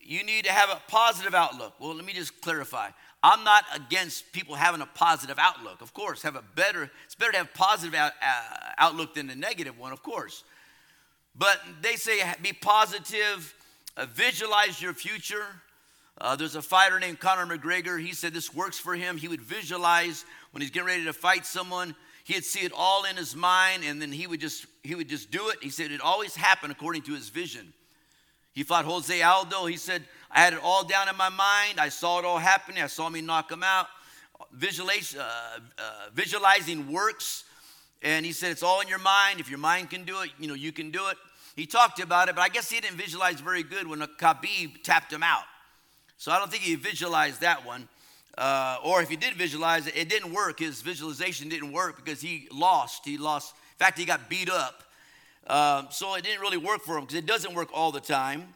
you 0.09 0.23
need 0.23 0.43
to 0.45 0.51
have 0.51 0.71
a 0.71 0.81
positive 0.87 1.35
outlook. 1.35 1.75
Well, 1.79 1.93
let 1.93 2.03
me 2.03 2.13
just 2.13 2.41
clarify. 2.41 2.89
I'm 3.21 3.43
not 3.43 3.65
against 3.75 4.31
people 4.31 4.55
having 4.55 4.81
a 4.81 4.85
positive 4.85 5.37
outlook. 5.39 5.81
Of 5.81 5.93
course, 5.93 6.21
have 6.21 6.35
a 6.35 6.43
better. 6.55 6.89
It's 7.05 7.15
better 7.15 7.33
to 7.33 7.37
have 7.39 7.53
positive 7.53 7.93
out, 7.93 8.13
uh, 8.21 8.71
outlook 8.77 9.15
than 9.15 9.29
a 9.29 9.35
negative 9.35 9.77
one, 9.77 9.91
of 9.91 10.01
course. 10.01 10.43
But 11.35 11.59
they 11.81 11.95
say 11.95 12.21
be 12.41 12.53
positive, 12.53 13.53
uh, 13.97 14.05
visualize 14.05 14.81
your 14.81 14.93
future. 14.93 15.45
Uh, 16.17 16.35
there's 16.35 16.55
a 16.55 16.61
fighter 16.61 16.99
named 16.99 17.19
Conor 17.19 17.57
McGregor. 17.57 17.99
He 17.99 18.13
said 18.13 18.33
this 18.33 18.53
works 18.53 18.77
for 18.77 18.95
him. 18.95 19.17
He 19.17 19.27
would 19.27 19.41
visualize 19.41 20.25
when 20.51 20.61
he's 20.61 20.71
getting 20.71 20.87
ready 20.87 21.05
to 21.05 21.13
fight 21.13 21.45
someone. 21.45 21.95
He'd 22.23 22.43
see 22.43 22.65
it 22.65 22.71
all 22.75 23.05
in 23.05 23.15
his 23.15 23.35
mind, 23.35 23.83
and 23.85 24.01
then 24.01 24.11
he 24.11 24.27
would 24.27 24.39
just 24.39 24.65
he 24.83 24.95
would 24.95 25.09
just 25.09 25.29
do 25.29 25.49
it. 25.49 25.57
He 25.61 25.69
said 25.69 25.91
it 25.91 26.01
always 26.01 26.35
happened 26.35 26.71
according 26.71 27.01
to 27.03 27.13
his 27.13 27.29
vision. 27.29 27.73
He 28.53 28.63
fought 28.63 28.85
Jose 28.85 29.21
Aldo. 29.21 29.67
He 29.67 29.77
said, 29.77 30.03
I 30.31 30.41
had 30.41 30.53
it 30.53 30.59
all 30.63 30.83
down 30.83 31.09
in 31.09 31.17
my 31.17 31.29
mind. 31.29 31.79
I 31.79 31.89
saw 31.89 32.19
it 32.19 32.25
all 32.25 32.37
happening. 32.37 32.83
I 32.83 32.87
saw 32.87 33.09
me 33.09 33.21
knock 33.21 33.51
him 33.51 33.63
out. 33.63 33.87
Uh, 34.41 35.19
uh, 35.19 35.59
visualizing 36.13 36.91
works. 36.91 37.43
And 38.01 38.25
he 38.25 38.31
said, 38.31 38.51
it's 38.51 38.63
all 38.63 38.79
in 38.81 38.87
your 38.87 38.99
mind. 38.99 39.39
If 39.39 39.49
your 39.49 39.59
mind 39.59 39.89
can 39.89 40.05
do 40.05 40.21
it, 40.21 40.29
you 40.39 40.47
know, 40.47 40.53
you 40.53 40.71
can 40.71 40.91
do 40.91 41.07
it. 41.09 41.17
He 41.55 41.65
talked 41.65 41.99
about 41.99 42.29
it, 42.29 42.35
but 42.35 42.41
I 42.41 42.49
guess 42.49 42.69
he 42.69 42.79
didn't 42.79 42.97
visualize 42.97 43.41
very 43.41 43.63
good 43.63 43.87
when 43.87 43.99
Khabib 43.99 44.81
tapped 44.83 45.11
him 45.11 45.23
out. 45.23 45.43
So 46.17 46.31
I 46.31 46.37
don't 46.39 46.49
think 46.49 46.63
he 46.63 46.75
visualized 46.75 47.41
that 47.41 47.65
one. 47.65 47.89
uh, 48.39 48.77
or 48.85 49.01
if 49.01 49.09
he 49.09 49.17
did 49.17 49.33
visualize 49.33 49.85
it, 49.85 49.97
it 49.97 50.09
didn't 50.09 50.33
work. 50.33 50.59
His 50.59 50.81
visualization 50.81 51.49
didn't 51.49 51.73
work 51.73 51.97
because 51.97 52.21
he 52.21 52.47
lost. 52.53 53.03
He 53.03 53.17
lost. 53.17 53.53
In 53.73 53.85
fact, 53.85 53.99
he 53.99 54.05
got 54.05 54.29
beat 54.29 54.49
up. 54.49 54.83
Um, 55.47 55.87
so 55.91 56.15
it 56.15 56.23
didn't 56.23 56.39
really 56.39 56.57
work 56.57 56.81
for 56.83 56.97
him 56.97 57.03
because 57.03 57.17
it 57.17 57.25
doesn't 57.25 57.53
work 57.53 57.69
all 57.73 57.91
the 57.91 57.99
time. 57.99 58.53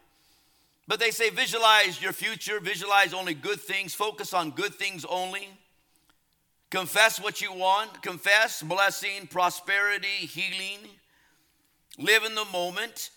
But 0.88 1.00
they 1.00 1.12
say 1.12 1.30
visualize 1.30 2.02
your 2.02 2.12
future, 2.12 2.60
visualize 2.60 3.14
only 3.14 3.34
good 3.34 3.62
things, 3.62 3.94
focus 3.94 4.34
on 4.34 4.52
good 4.52 4.76
things 4.76 5.06
only. 5.06 5.48
Confess 6.70 7.22
what 7.22 7.42
you 7.42 7.54
want, 7.54 8.02
confess 8.02 8.62
blessing, 8.62 9.28
prosperity, 9.28 10.08
healing. 10.08 10.80
Live 11.98 12.24
in 12.24 12.36
the 12.36 12.46
moment. 12.46 13.12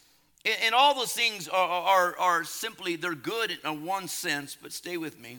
And, 0.62 0.74
all 0.74 0.94
those 0.94 1.12
things 1.12 1.48
are, 1.48 1.68
are, 1.68 2.18
are 2.18 2.44
simply, 2.44 2.94
they're 2.94 3.14
good 3.14 3.58
in 3.64 3.84
one 3.84 4.06
sense, 4.06 4.56
but 4.60 4.72
stay 4.72 4.96
with 4.96 5.18
me. 5.18 5.38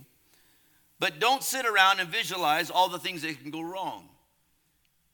But 1.00 1.20
don't 1.20 1.44
sit 1.44 1.66
around 1.66 2.00
and 2.00 2.10
visualize 2.10 2.70
all 2.70 2.90
the 2.90 3.00
things 3.00 3.22
that 3.22 3.40
can 3.42 3.52
go 3.52 3.62
wrong. 3.62 4.10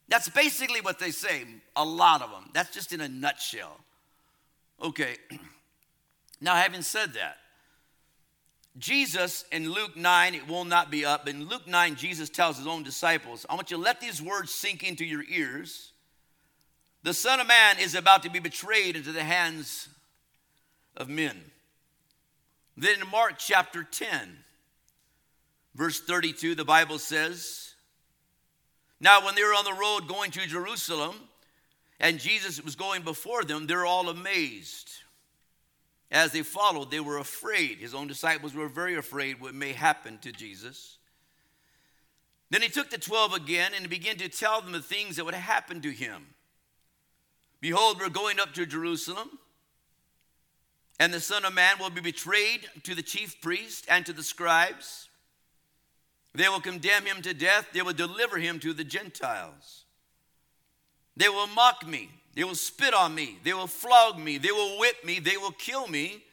That's 0.07 0.29
basically 0.29 0.81
what 0.81 0.97
they 0.97 1.11
say, 1.11 1.43
a 1.75 1.85
lot 1.85 2.21
of 2.21 2.31
them. 2.31 2.49
That's 2.53 2.73
just 2.73 2.93
in 2.93 3.01
a 3.01 3.07
nutshell. 3.07 3.79
Okay, 4.81 5.15
now 6.43 6.55
having 6.55 6.81
said 6.81 7.13
that, 7.13 7.37
Jesus 8.77 9.45
in 9.51 9.71
Luke 9.71 9.95
9, 9.95 10.35
it 10.35 10.47
will 10.47 10.65
not 10.65 10.91
be 10.91 11.05
up. 11.05 11.29
In 11.29 11.47
Luke 11.47 11.67
9, 11.67 11.95
Jesus 11.95 12.29
tells 12.29 12.57
his 12.57 12.67
own 12.67 12.83
disciples, 12.83 13.45
I 13.49 13.55
want 13.55 13.71
you 13.71 13.77
to 13.77 13.83
let 13.83 14.01
these 14.01 14.21
words 14.21 14.51
sink 14.51 14.83
into 14.83 15.05
your 15.05 15.23
ears. 15.29 15.93
The 17.03 17.13
Son 17.13 17.39
of 17.39 17.47
Man 17.47 17.77
is 17.79 17.95
about 17.95 18.23
to 18.23 18.29
be 18.29 18.39
betrayed 18.39 18.95
into 18.95 19.11
the 19.11 19.23
hands 19.23 19.87
of 20.97 21.07
men. 21.07 21.39
Then 22.75 23.01
in 23.01 23.09
Mark 23.09 23.35
chapter 23.37 23.83
10, 23.83 24.37
verse 25.75 26.01
32, 26.01 26.55
the 26.55 26.65
Bible 26.65 26.97
says, 26.97 27.75
Now 28.99 29.23
when 29.23 29.35
they 29.35 29.43
were 29.43 29.49
on 29.49 29.65
the 29.65 29.79
road 29.79 30.07
going 30.07 30.31
to 30.31 30.47
Jerusalem, 30.47 31.15
and 31.99 32.19
Jesus 32.19 32.61
was 32.61 32.75
going 32.75 33.03
before 33.03 33.43
them, 33.43 33.67
they're 33.67 33.85
all 33.85 34.09
amazed. 34.09 35.02
As 36.13 36.31
they 36.31 36.43
followed, 36.43 36.91
they 36.91 36.99
were 36.99 37.17
afraid. 37.17 37.79
His 37.79 37.95
own 37.95 38.07
disciples 38.07 38.53
were 38.53 38.67
very 38.67 38.95
afraid 38.95 39.41
what 39.41 39.55
may 39.55 39.73
happen 39.73 40.19
to 40.19 40.31
Jesus. 40.31 40.99
Then 42.51 42.61
he 42.61 42.69
took 42.69 42.91
the 42.91 42.99
twelve 42.99 43.33
again 43.33 43.71
and 43.75 43.89
began 43.89 44.17
to 44.17 44.29
tell 44.29 44.61
them 44.61 44.73
the 44.73 44.79
things 44.79 45.15
that 45.15 45.25
would 45.25 45.33
happen 45.33 45.81
to 45.81 45.89
him. 45.89 46.27
Behold, 47.61 47.99
we're 47.99 48.09
going 48.09 48.39
up 48.39 48.53
to 48.53 48.67
Jerusalem, 48.67 49.39
and 50.99 51.11
the 51.11 51.19
Son 51.19 51.45
of 51.45 51.53
Man 51.55 51.77
will 51.79 51.89
be 51.89 52.01
betrayed 52.01 52.69
to 52.83 52.93
the 52.93 53.01
chief 53.01 53.41
priests 53.41 53.87
and 53.89 54.05
to 54.05 54.13
the 54.13 54.21
scribes. 54.21 55.09
They 56.35 56.47
will 56.47 56.59
condemn 56.59 57.07
him 57.07 57.23
to 57.23 57.33
death, 57.33 57.69
they 57.73 57.81
will 57.81 57.93
deliver 57.93 58.37
him 58.37 58.59
to 58.59 58.73
the 58.73 58.83
Gentiles. 58.83 59.85
They 61.17 61.29
will 61.29 61.47
mock 61.47 61.87
me 61.87 62.11
they 62.35 62.43
will 62.43 62.55
spit 62.55 62.93
on 62.93 63.13
me. 63.13 63.37
They 63.43 63.53
will 63.53 63.67
flog 63.67 64.17
me. 64.17 64.37
They 64.37 64.51
will 64.51 64.79
whip 64.79 65.03
me. 65.05 65.19
They 65.19 65.37
will 65.37 65.51
kill 65.51 65.87
me. 65.87 66.23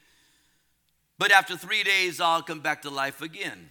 But 1.19 1.33
after 1.33 1.57
three 1.57 1.83
days, 1.83 2.21
I'll 2.21 2.43
come 2.43 2.61
back 2.61 2.83
to 2.83 2.91
life 2.91 3.21
again. 3.21 3.69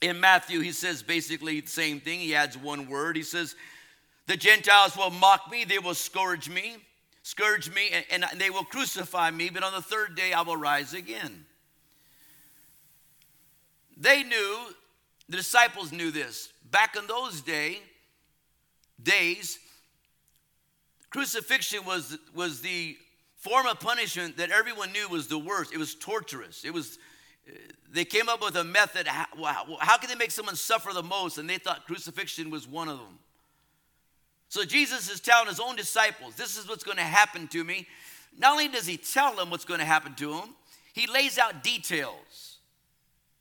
In 0.00 0.18
Matthew, 0.18 0.60
he 0.60 0.72
says 0.72 1.02
basically 1.02 1.60
the 1.60 1.68
same 1.68 2.00
thing. 2.00 2.20
He 2.20 2.34
adds 2.34 2.56
one 2.56 2.88
word. 2.88 3.16
He 3.16 3.22
says, 3.22 3.54
The 4.26 4.36
Gentiles 4.36 4.96
will 4.96 5.10
mock 5.10 5.50
me. 5.50 5.64
They 5.64 5.78
will 5.78 5.94
scourge 5.94 6.48
me, 6.48 6.76
scourge 7.22 7.72
me, 7.72 7.90
and, 8.10 8.24
and 8.30 8.40
they 8.40 8.50
will 8.50 8.64
crucify 8.64 9.30
me. 9.30 9.50
But 9.50 9.62
on 9.62 9.72
the 9.72 9.82
third 9.82 10.16
day, 10.16 10.32
I 10.32 10.42
will 10.42 10.56
rise 10.56 10.94
again. 10.94 11.46
They 13.96 14.24
knew, 14.24 14.58
the 15.28 15.36
disciples 15.36 15.92
knew 15.92 16.10
this. 16.10 16.52
Back 16.70 16.96
in 16.96 17.06
those 17.06 17.40
day, 17.40 17.78
days, 19.02 19.58
Crucifixion 21.10 21.84
was, 21.84 22.18
was 22.34 22.60
the 22.60 22.96
form 23.36 23.66
of 23.66 23.80
punishment 23.80 24.36
that 24.36 24.50
everyone 24.50 24.92
knew 24.92 25.08
was 25.08 25.28
the 25.28 25.38
worst. 25.38 25.72
It 25.72 25.78
was 25.78 25.94
torturous. 25.94 26.64
It 26.64 26.72
was, 26.72 26.98
uh, 27.48 27.52
they 27.90 28.04
came 28.04 28.28
up 28.28 28.42
with 28.42 28.56
a 28.56 28.64
method. 28.64 29.06
How, 29.06 29.26
how 29.80 29.96
can 29.96 30.08
they 30.08 30.16
make 30.16 30.30
someone 30.30 30.56
suffer 30.56 30.92
the 30.92 31.02
most? 31.02 31.38
And 31.38 31.48
they 31.48 31.58
thought 31.58 31.86
crucifixion 31.86 32.50
was 32.50 32.68
one 32.68 32.88
of 32.88 32.98
them. 32.98 33.18
So 34.50 34.64
Jesus 34.64 35.10
is 35.10 35.20
telling 35.20 35.48
his 35.48 35.60
own 35.60 35.76
disciples, 35.76 36.34
This 36.34 36.56
is 36.58 36.68
what's 36.68 36.84
going 36.84 36.96
to 36.96 37.02
happen 37.02 37.48
to 37.48 37.64
me. 37.64 37.86
Not 38.38 38.52
only 38.52 38.68
does 38.68 38.86
he 38.86 38.96
tell 38.96 39.34
them 39.34 39.50
what's 39.50 39.64
going 39.64 39.80
to 39.80 39.86
happen 39.86 40.14
to 40.16 40.34
him, 40.34 40.54
he 40.92 41.06
lays 41.06 41.38
out 41.38 41.62
details. 41.62 42.58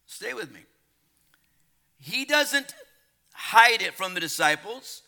Stay 0.05 0.33
with 0.33 0.53
me. 0.53 0.61
He 1.99 2.25
doesn't 2.25 2.73
hide 3.33 3.81
it 3.81 3.93
from 3.93 4.13
the 4.13 4.19
disciples 4.19 5.01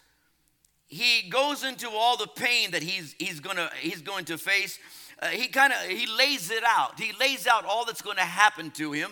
he 0.90 1.30
goes 1.30 1.64
into 1.64 1.88
all 1.90 2.18
the 2.18 2.28
pain 2.28 2.72
that 2.72 2.82
he's, 2.82 3.16
he's, 3.20 3.40
gonna, 3.40 3.70
he's 3.80 4.02
going 4.02 4.26
to 4.26 4.38
face. 4.38 4.80
Uh, 5.22 5.28
he 5.28 5.48
kind 5.48 5.72
of 5.72 5.80
he 5.82 6.08
lays 6.08 6.50
it 6.50 6.64
out. 6.66 7.00
He 7.00 7.12
lays 7.20 7.46
out 7.46 7.64
all 7.64 7.86
that's 7.86 8.02
going 8.02 8.18
to 8.18 8.24
happen 8.24 8.72
to 8.72 8.92
him. 8.92 9.12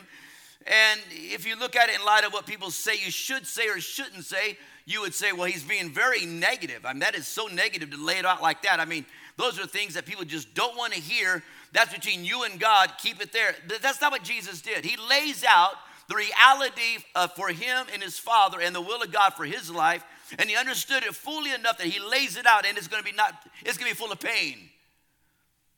And 0.65 0.99
if 1.11 1.47
you 1.47 1.55
look 1.55 1.75
at 1.75 1.89
it 1.89 1.99
in 1.99 2.05
light 2.05 2.25
of 2.25 2.33
what 2.33 2.45
people 2.45 2.71
say 2.71 2.93
you 2.93 3.11
should 3.11 3.45
say 3.45 3.67
or 3.69 3.79
shouldn't 3.79 4.25
say, 4.25 4.57
you 4.85 5.01
would 5.01 5.13
say, 5.13 5.31
well, 5.33 5.45
he's 5.45 5.63
being 5.63 5.91
very 5.91 6.25
negative. 6.25 6.85
I 6.85 6.93
mean, 6.93 6.99
that 6.99 7.15
is 7.15 7.27
so 7.27 7.47
negative 7.47 7.91
to 7.91 7.97
lay 7.97 8.17
it 8.17 8.25
out 8.25 8.41
like 8.41 8.63
that. 8.63 8.79
I 8.79 8.85
mean, 8.85 9.05
those 9.37 9.59
are 9.59 9.67
things 9.67 9.93
that 9.93 10.05
people 10.05 10.25
just 10.25 10.53
don't 10.53 10.75
want 10.75 10.93
to 10.93 10.99
hear. 10.99 11.43
That's 11.73 11.93
between 11.93 12.25
you 12.25 12.43
and 12.43 12.59
God. 12.59 12.93
Keep 12.97 13.21
it 13.21 13.31
there. 13.31 13.53
But 13.67 13.81
that's 13.81 14.01
not 14.01 14.11
what 14.11 14.23
Jesus 14.23 14.61
did. 14.61 14.83
He 14.83 14.97
lays 15.09 15.45
out 15.47 15.73
the 16.07 16.15
reality 16.15 17.03
uh, 17.15 17.27
for 17.27 17.49
him 17.49 17.85
and 17.93 18.01
his 18.01 18.17
father 18.17 18.59
and 18.61 18.73
the 18.73 18.81
will 18.81 19.01
of 19.03 19.11
God 19.11 19.33
for 19.33 19.45
his 19.45 19.69
life 19.69 20.03
and 20.37 20.49
he 20.49 20.55
understood 20.55 21.03
it 21.03 21.15
fully 21.15 21.53
enough 21.53 21.77
that 21.77 21.87
he 21.87 21.99
lays 21.99 22.37
it 22.37 22.45
out 22.45 22.65
and 22.65 22.77
it's 22.77 22.87
going 22.87 23.03
to 23.03 23.09
be 23.09 23.15
not 23.15 23.33
it's 23.63 23.77
going 23.77 23.89
to 23.89 23.95
be 23.95 23.99
full 23.99 24.11
of 24.11 24.19
pain. 24.19 24.69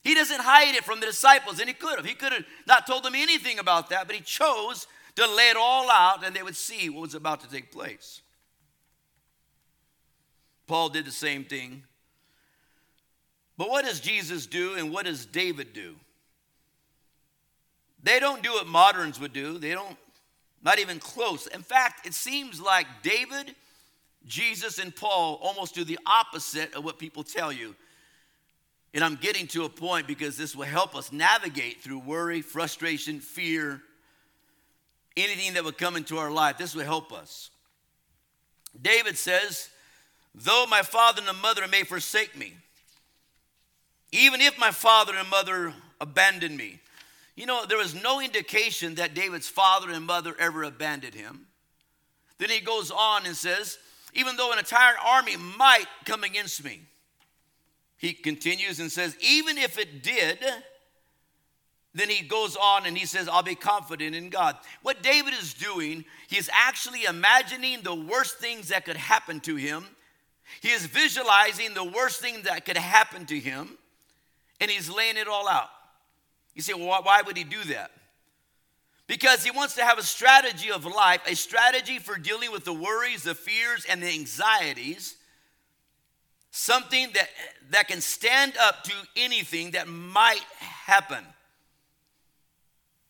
He 0.01 0.15
doesn't 0.15 0.41
hide 0.41 0.75
it 0.75 0.83
from 0.83 0.99
the 0.99 1.05
disciples 1.05 1.59
and 1.59 1.67
he 1.67 1.73
could 1.73 1.97
have. 1.97 2.05
He 2.05 2.13
could 2.13 2.31
have 2.31 2.45
not 2.65 2.87
told 2.87 3.03
them 3.03 3.15
anything 3.15 3.59
about 3.59 3.89
that 3.89 4.07
but 4.07 4.15
he 4.15 4.21
chose 4.21 4.87
to 5.15 5.27
lay 5.27 5.49
it 5.49 5.57
all 5.57 5.89
out 5.89 6.25
and 6.25 6.35
they 6.35 6.43
would 6.43 6.55
see 6.55 6.89
what 6.89 7.01
was 7.01 7.15
about 7.15 7.41
to 7.41 7.49
take 7.49 7.71
place. 7.71 8.21
Paul 10.67 10.89
did 10.89 11.05
the 11.05 11.11
same 11.11 11.43
thing. 11.43 11.83
But 13.57 13.69
what 13.69 13.85
does 13.85 13.99
jesus 13.99 14.45
do 14.45 14.75
and 14.75 14.91
what 14.91 15.05
does 15.05 15.25
david 15.25 15.73
do? 15.73 15.95
They 18.01 18.19
don't 18.19 18.41
do 18.41 18.53
what 18.53 18.67
moderns 18.67 19.19
would 19.19 19.33
do. 19.33 19.57
They 19.57 19.71
don't 19.71 19.97
not 20.63 20.79
even 20.79 20.99
close. 20.99 21.47
In 21.47 21.61
fact 21.61 22.05
it 22.07 22.13
seems 22.13 22.61
like 22.61 22.87
david 23.03 23.55
Jesus 24.27 24.79
and 24.79 24.95
Paul 24.95 25.39
almost 25.41 25.75
do 25.75 25.83
the 25.83 25.99
opposite 26.05 26.73
of 26.75 26.83
what 26.83 26.99
people 26.99 27.23
tell 27.23 27.51
you. 27.51 27.75
And 28.93 29.03
I'm 29.03 29.15
getting 29.15 29.47
to 29.47 29.65
a 29.65 29.69
point 29.69 30.07
because 30.07 30.37
this 30.37 30.55
will 30.55 30.65
help 30.65 30.95
us 30.95 31.11
navigate 31.11 31.81
through 31.81 31.99
worry, 31.99 32.41
frustration, 32.41 33.19
fear, 33.19 33.81
anything 35.15 35.53
that 35.53 35.63
would 35.63 35.77
come 35.77 35.95
into 35.95 36.17
our 36.17 36.31
life. 36.31 36.57
This 36.57 36.75
will 36.75 36.85
help 36.85 37.11
us. 37.11 37.51
David 38.79 39.17
says, 39.17 39.69
Though 40.35 40.65
my 40.69 40.81
father 40.81 41.21
and 41.27 41.41
mother 41.41 41.67
may 41.67 41.83
forsake 41.83 42.37
me, 42.37 42.53
even 44.11 44.41
if 44.41 44.57
my 44.59 44.71
father 44.71 45.13
and 45.15 45.29
mother 45.29 45.73
abandon 46.01 46.55
me. 46.55 46.79
You 47.35 47.45
know, 47.45 47.65
there 47.65 47.77
was 47.77 47.95
no 47.95 48.19
indication 48.19 48.95
that 48.95 49.13
David's 49.13 49.47
father 49.47 49.91
and 49.91 50.05
mother 50.05 50.35
ever 50.39 50.63
abandoned 50.63 51.13
him. 51.13 51.45
Then 52.37 52.49
he 52.49 52.59
goes 52.59 52.91
on 52.91 53.25
and 53.25 53.35
says, 53.35 53.77
even 54.13 54.35
though 54.35 54.51
an 54.51 54.59
entire 54.59 54.95
army 55.05 55.35
might 55.37 55.85
come 56.05 56.23
against 56.23 56.63
me. 56.63 56.81
He 57.97 58.13
continues 58.13 58.79
and 58.79 58.91
says, 58.91 59.15
even 59.19 59.57
if 59.57 59.77
it 59.77 60.03
did, 60.03 60.39
then 61.93 62.09
he 62.09 62.25
goes 62.25 62.55
on 62.55 62.85
and 62.85 62.97
he 62.97 63.05
says, 63.05 63.27
I'll 63.27 63.43
be 63.43 63.55
confident 63.55 64.15
in 64.15 64.29
God. 64.29 64.55
What 64.83 65.03
David 65.03 65.33
is 65.33 65.53
doing, 65.53 66.05
he 66.27 66.37
is 66.37 66.49
actually 66.53 67.03
imagining 67.03 67.81
the 67.81 67.95
worst 67.95 68.37
things 68.37 68.69
that 68.69 68.85
could 68.85 68.97
happen 68.97 69.39
to 69.41 69.55
him. 69.55 69.85
He 70.61 70.69
is 70.69 70.85
visualizing 70.85 71.73
the 71.73 71.83
worst 71.83 72.21
thing 72.21 72.43
that 72.43 72.65
could 72.65 72.77
happen 72.77 73.25
to 73.27 73.39
him, 73.39 73.77
and 74.61 74.71
he's 74.71 74.89
laying 74.89 75.17
it 75.17 75.27
all 75.27 75.47
out. 75.47 75.69
You 76.55 76.61
say, 76.61 76.73
well, 76.73 77.01
why 77.03 77.21
would 77.21 77.37
he 77.37 77.43
do 77.43 77.63
that? 77.65 77.91
Because 79.09 79.43
he 79.43 79.49
wants 79.49 79.73
to 79.73 79.83
have 79.83 79.97
a 79.97 80.03
strategy 80.03 80.71
of 80.71 80.85
life, 80.85 81.21
a 81.25 81.35
strategy 81.35 81.97
for 81.97 82.15
dealing 82.15 82.51
with 82.51 82.63
the 82.63 82.71
worries, 82.71 83.23
the 83.23 83.33
fears, 83.33 83.83
and 83.89 84.03
the 84.03 84.07
anxieties. 84.07 85.15
Something 86.51 87.07
that, 87.15 87.27
that 87.71 87.87
can 87.87 88.01
stand 88.01 88.53
up 88.61 88.83
to 88.83 88.93
anything 89.17 89.71
that 89.71 89.87
might 89.87 90.43
happen. 90.59 91.25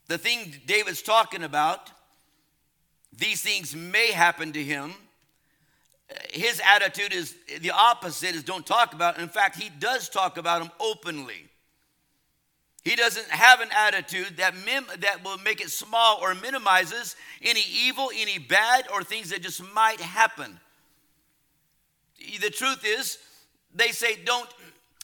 The 0.07 0.17
thing 0.17 0.55
David's 0.65 1.01
talking 1.01 1.43
about, 1.43 1.91
these 3.17 3.41
things 3.41 3.75
may 3.75 4.13
happen 4.13 4.53
to 4.53 4.63
him. 4.63 4.93
His 6.31 6.61
attitude 6.65 7.11
is 7.11 7.35
the 7.59 7.71
opposite 7.71 8.35
is 8.35 8.43
don't 8.43 8.65
talk 8.65 8.93
about 8.93 9.17
it. 9.17 9.21
In 9.21 9.27
fact, 9.27 9.61
he 9.61 9.69
does 9.69 10.07
talk 10.07 10.37
about 10.37 10.61
them 10.61 10.71
openly. 10.79 11.49
He 12.83 12.95
doesn't 12.95 13.29
have 13.29 13.59
an 13.59 13.69
attitude 13.75 14.37
that, 14.37 14.53
that 14.99 15.23
will 15.23 15.37
make 15.39 15.61
it 15.61 15.69
small 15.69 16.19
or 16.21 16.33
minimizes 16.33 17.15
any 17.41 17.63
evil, 17.69 18.09
any 18.15 18.39
bad, 18.39 18.85
or 18.93 19.03
things 19.03 19.31
that 19.31 19.41
just 19.41 19.61
might 19.73 19.99
happen. 19.99 20.59
The 22.41 22.49
truth 22.49 22.83
is, 22.85 23.17
they 23.73 23.89
say 23.89 24.17
don't 24.23 24.49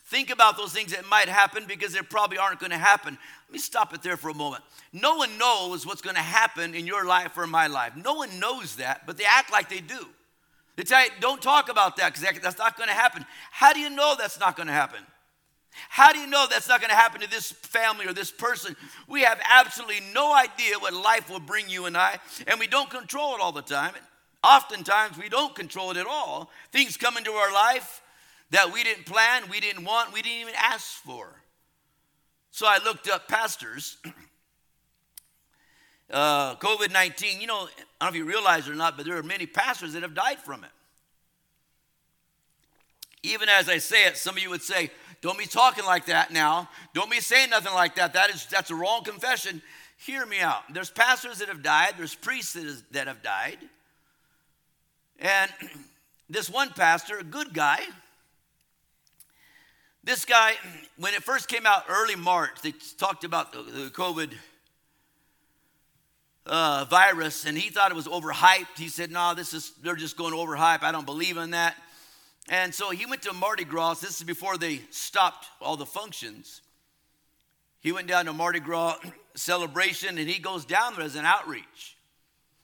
think 0.05 0.29
about 0.29 0.57
those 0.57 0.71
things 0.71 0.93
that 0.93 1.07
might 1.09 1.27
happen 1.27 1.65
because 1.67 1.93
they 1.93 2.01
probably 2.01 2.37
aren't 2.37 2.59
going 2.59 2.71
to 2.71 2.77
happen. 2.77 3.17
Let 3.47 3.53
me 3.53 3.59
stop 3.59 3.93
it 3.93 4.01
there 4.01 4.17
for 4.17 4.29
a 4.29 4.33
moment. 4.33 4.63
No 4.93 5.15
one 5.15 5.37
knows 5.37 5.85
what's 5.85 6.01
going 6.01 6.15
to 6.15 6.21
happen 6.21 6.73
in 6.73 6.87
your 6.87 7.05
life 7.05 7.37
or 7.37 7.45
my 7.47 7.67
life. 7.67 7.93
No 7.95 8.13
one 8.13 8.39
knows 8.39 8.77
that, 8.77 9.05
but 9.05 9.17
they 9.17 9.25
act 9.25 9.51
like 9.51 9.69
they 9.69 9.81
do. 9.81 10.07
They 10.75 10.83
tell 10.83 11.03
you, 11.03 11.09
don't 11.19 11.41
talk 11.41 11.69
about 11.69 11.97
that 11.97 12.13
because 12.13 12.41
that's 12.41 12.57
not 12.57 12.77
going 12.77 12.89
to 12.89 12.95
happen. 12.95 13.25
How 13.51 13.73
do 13.73 13.79
you 13.79 13.89
know 13.89 14.15
that's 14.17 14.39
not 14.39 14.55
going 14.55 14.67
to 14.67 14.73
happen? 14.73 14.99
How 15.89 16.11
do 16.11 16.19
you 16.19 16.27
know 16.27 16.45
that's 16.49 16.67
not 16.67 16.81
going 16.81 16.89
to 16.89 16.95
happen 16.95 17.21
to 17.21 17.29
this 17.29 17.51
family 17.51 18.07
or 18.07 18.13
this 18.13 18.31
person? 18.31 18.75
We 19.07 19.21
have 19.21 19.39
absolutely 19.49 20.01
no 20.13 20.33
idea 20.33 20.79
what 20.79 20.93
life 20.93 21.29
will 21.29 21.39
bring 21.39 21.69
you 21.69 21.85
and 21.85 21.97
I, 21.97 22.19
and 22.47 22.59
we 22.59 22.67
don't 22.67 22.89
control 22.89 23.35
it 23.35 23.41
all 23.41 23.51
the 23.51 23.61
time. 23.61 23.93
Oftentimes, 24.43 25.17
we 25.17 25.29
don't 25.29 25.55
control 25.55 25.91
it 25.91 25.97
at 25.97 26.05
all. 26.05 26.49
Things 26.71 26.97
come 26.97 27.17
into 27.17 27.31
our 27.31 27.51
life 27.51 28.01
that 28.51 28.71
we 28.71 28.83
didn't 28.83 29.05
plan, 29.05 29.43
we 29.49 29.59
didn't 29.59 29.83
want, 29.83 30.13
we 30.13 30.21
didn't 30.21 30.41
even 30.41 30.53
ask 30.57 30.85
for. 30.85 31.41
So 32.51 32.67
I 32.67 32.79
looked 32.83 33.09
up 33.09 33.27
pastors. 33.27 33.97
Uh, 36.07 36.55
COVID 36.57 36.93
19, 36.93 37.41
you 37.41 37.47
know, 37.47 37.55
I 37.55 37.59
don't 37.65 37.69
know 38.01 38.07
if 38.09 38.15
you 38.15 38.25
realize 38.25 38.67
it 38.67 38.71
or 38.71 38.75
not, 38.75 38.95
but 38.95 39.07
there 39.07 39.17
are 39.17 39.23
many 39.23 39.47
pastors 39.47 39.93
that 39.93 40.03
have 40.03 40.13
died 40.13 40.37
from 40.37 40.63
it. 40.63 40.69
Even 43.23 43.49
as 43.49 43.67
I 43.67 43.79
say 43.79 44.05
it, 44.05 44.15
some 44.15 44.37
of 44.37 44.43
you 44.43 44.51
would 44.51 44.61
say, 44.61 44.91
don't 45.25 45.39
be 45.39 45.47
talking 45.47 45.85
like 45.85 46.05
that 46.05 46.29
now. 46.29 46.69
Don't 46.93 47.09
be 47.09 47.19
saying 47.19 47.49
nothing 47.49 47.73
like 47.73 47.95
that. 47.95 48.13
That 48.13 48.29
is 48.29 48.45
that's 48.45 48.69
a 48.69 48.75
wrong 48.75 49.03
confession. 49.03 49.59
Hear 49.97 50.23
me 50.23 50.39
out. 50.39 50.71
There's 50.71 50.91
pastors 50.91 51.39
that 51.39 51.47
have 51.47 51.63
died, 51.63 51.95
there's 51.97 52.13
priests 52.13 52.53
that, 52.53 52.63
is, 52.63 52.83
that 52.91 53.07
have 53.07 53.23
died. 53.23 53.57
And 55.17 55.49
this 56.29 56.47
one 56.47 56.69
pastor, 56.69 57.17
a 57.17 57.23
good 57.23 57.55
guy, 57.55 57.79
this 60.03 60.25
guy, 60.25 60.53
when 60.99 61.15
it 61.15 61.23
first 61.23 61.47
came 61.47 61.65
out 61.65 61.85
early 61.89 62.15
March, 62.15 62.61
they 62.61 62.73
talked 62.99 63.23
about 63.23 63.51
the, 63.51 63.63
the 63.63 63.89
COVID 63.89 64.31
uh, 66.45 66.85
virus, 66.87 67.47
and 67.47 67.57
he 67.57 67.71
thought 67.71 67.89
it 67.89 67.95
was 67.95 68.07
overhyped. 68.07 68.77
He 68.77 68.89
said, 68.89 69.09
"No, 69.09 69.33
this 69.33 69.55
is 69.55 69.71
they're 69.81 69.95
just 69.95 70.17
going 70.17 70.35
overhype. 70.35 70.83
I 70.83 70.91
don't 70.91 71.07
believe 71.07 71.37
in 71.37 71.49
that." 71.49 71.75
And 72.49 72.73
so 72.73 72.91
he 72.91 73.05
went 73.05 73.23
to 73.23 73.33
Mardi 73.33 73.63
Gras. 73.63 73.95
This 73.95 74.17
is 74.17 74.23
before 74.23 74.57
they 74.57 74.81
stopped 74.91 75.47
all 75.59 75.77
the 75.77 75.85
functions. 75.85 76.61
He 77.79 77.91
went 77.91 78.07
down 78.07 78.25
to 78.25 78.33
Mardi 78.33 78.59
Gras 78.59 78.97
celebration 79.35 80.17
and 80.17 80.29
he 80.29 80.39
goes 80.39 80.65
down 80.65 80.95
there 80.95 81.05
as 81.05 81.15
an 81.15 81.25
outreach. 81.25 81.97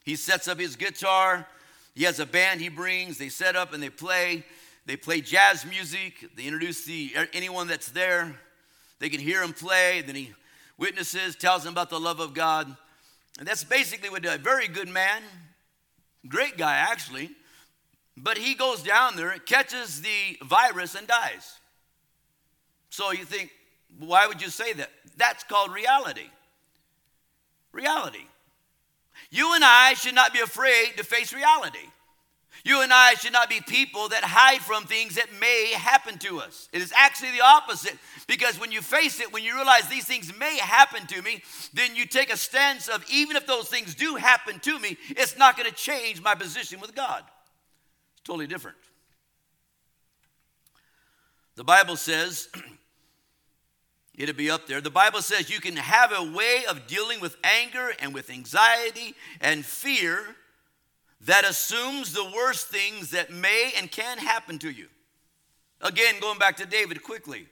He 0.04 0.16
sets 0.16 0.48
up 0.48 0.58
his 0.58 0.76
guitar. 0.76 1.46
He 1.94 2.04
has 2.04 2.20
a 2.20 2.26
band 2.26 2.60
he 2.60 2.68
brings. 2.68 3.18
They 3.18 3.28
set 3.28 3.56
up 3.56 3.72
and 3.72 3.82
they 3.82 3.90
play. 3.90 4.44
They 4.86 4.96
play 4.96 5.20
jazz 5.20 5.64
music. 5.64 6.30
They 6.36 6.44
introduce 6.44 6.84
the, 6.84 7.12
er, 7.16 7.28
anyone 7.32 7.68
that's 7.68 7.90
there. 7.90 8.36
They 8.98 9.08
can 9.08 9.20
hear 9.20 9.42
him 9.42 9.52
play. 9.52 10.02
Then 10.02 10.14
he 10.14 10.32
witnesses, 10.78 11.36
tells 11.36 11.64
them 11.64 11.72
about 11.72 11.90
the 11.90 12.00
love 12.00 12.20
of 12.20 12.34
God. 12.34 12.76
And 13.38 13.46
that's 13.46 13.64
basically 13.64 14.10
what 14.10 14.24
a 14.24 14.38
very 14.38 14.68
good 14.68 14.88
man, 14.88 15.22
great 16.28 16.58
guy 16.58 16.76
actually. 16.76 17.30
But 18.16 18.38
he 18.38 18.54
goes 18.54 18.82
down 18.82 19.16
there, 19.16 19.30
catches 19.38 20.02
the 20.02 20.38
virus, 20.42 20.94
and 20.94 21.06
dies. 21.06 21.58
So 22.90 23.10
you 23.10 23.24
think, 23.24 23.50
why 23.98 24.26
would 24.26 24.42
you 24.42 24.50
say 24.50 24.72
that? 24.74 24.90
That's 25.16 25.44
called 25.44 25.72
reality. 25.72 26.28
Reality. 27.72 28.26
You 29.30 29.54
and 29.54 29.64
I 29.64 29.94
should 29.94 30.14
not 30.14 30.32
be 30.32 30.40
afraid 30.40 30.92
to 30.98 31.04
face 31.04 31.32
reality. 31.32 31.88
You 32.64 32.82
and 32.82 32.92
I 32.92 33.14
should 33.14 33.32
not 33.32 33.48
be 33.48 33.60
people 33.60 34.10
that 34.10 34.22
hide 34.22 34.60
from 34.60 34.84
things 34.84 35.16
that 35.16 35.26
may 35.40 35.72
happen 35.74 36.18
to 36.18 36.38
us. 36.38 36.68
It 36.72 36.80
is 36.80 36.92
actually 36.94 37.32
the 37.32 37.40
opposite 37.40 37.98
because 38.28 38.60
when 38.60 38.70
you 38.70 38.80
face 38.80 39.20
it, 39.20 39.32
when 39.32 39.42
you 39.42 39.54
realize 39.56 39.88
these 39.88 40.04
things 40.04 40.32
may 40.38 40.58
happen 40.58 41.06
to 41.08 41.22
me, 41.22 41.42
then 41.74 41.96
you 41.96 42.06
take 42.06 42.32
a 42.32 42.36
stance 42.36 42.88
of 42.88 43.04
even 43.10 43.36
if 43.36 43.46
those 43.46 43.68
things 43.68 43.94
do 43.94 44.14
happen 44.14 44.60
to 44.60 44.78
me, 44.78 44.96
it's 45.08 45.36
not 45.36 45.56
going 45.56 45.68
to 45.68 45.74
change 45.74 46.22
my 46.22 46.34
position 46.34 46.78
with 46.78 46.94
God. 46.94 47.24
Totally 48.24 48.46
different. 48.46 48.76
The 51.54 51.64
Bible 51.64 51.96
says, 51.96 52.48
it'll 54.14 54.34
be 54.34 54.50
up 54.50 54.66
there. 54.66 54.80
The 54.80 54.90
Bible 54.90 55.22
says 55.22 55.50
you 55.50 55.60
can 55.60 55.76
have 55.76 56.12
a 56.12 56.32
way 56.32 56.64
of 56.68 56.86
dealing 56.86 57.20
with 57.20 57.36
anger 57.44 57.92
and 58.00 58.14
with 58.14 58.30
anxiety 58.30 59.14
and 59.40 59.64
fear 59.64 60.36
that 61.22 61.44
assumes 61.44 62.12
the 62.12 62.24
worst 62.34 62.68
things 62.68 63.10
that 63.10 63.30
may 63.30 63.72
and 63.76 63.90
can 63.90 64.18
happen 64.18 64.58
to 64.60 64.70
you. 64.70 64.88
Again, 65.80 66.20
going 66.20 66.38
back 66.38 66.56
to 66.56 66.66
David 66.66 67.02
quickly. 67.02 67.46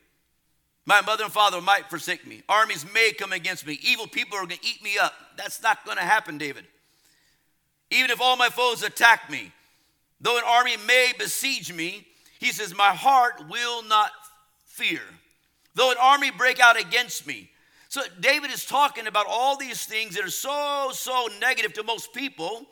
My 0.86 1.00
mother 1.02 1.24
and 1.24 1.32
father 1.32 1.60
might 1.60 1.90
forsake 1.90 2.26
me. 2.26 2.42
Armies 2.48 2.86
may 2.92 3.12
come 3.12 3.32
against 3.32 3.66
me. 3.66 3.78
Evil 3.82 4.06
people 4.06 4.36
are 4.36 4.46
going 4.46 4.58
to 4.58 4.66
eat 4.66 4.82
me 4.82 4.98
up. 4.98 5.12
That's 5.36 5.62
not 5.62 5.84
going 5.84 5.98
to 5.98 6.02
happen, 6.02 6.38
David. 6.38 6.64
Even 7.90 8.10
if 8.10 8.20
all 8.20 8.36
my 8.36 8.48
foes 8.48 8.82
attack 8.82 9.30
me, 9.30 9.52
Though 10.20 10.36
an 10.36 10.44
army 10.46 10.76
may 10.86 11.12
besiege 11.18 11.72
me, 11.72 12.06
he 12.38 12.52
says, 12.52 12.74
My 12.76 12.90
heart 12.90 13.48
will 13.48 13.82
not 13.82 14.10
fear. 14.66 15.00
Though 15.74 15.90
an 15.90 15.96
army 16.00 16.30
break 16.30 16.60
out 16.60 16.78
against 16.78 17.26
me. 17.26 17.50
So 17.88 18.02
David 18.20 18.50
is 18.50 18.64
talking 18.64 19.06
about 19.06 19.26
all 19.28 19.56
these 19.56 19.84
things 19.84 20.14
that 20.14 20.24
are 20.24 20.30
so, 20.30 20.90
so 20.92 21.28
negative 21.40 21.72
to 21.74 21.82
most 21.82 22.12
people, 22.12 22.66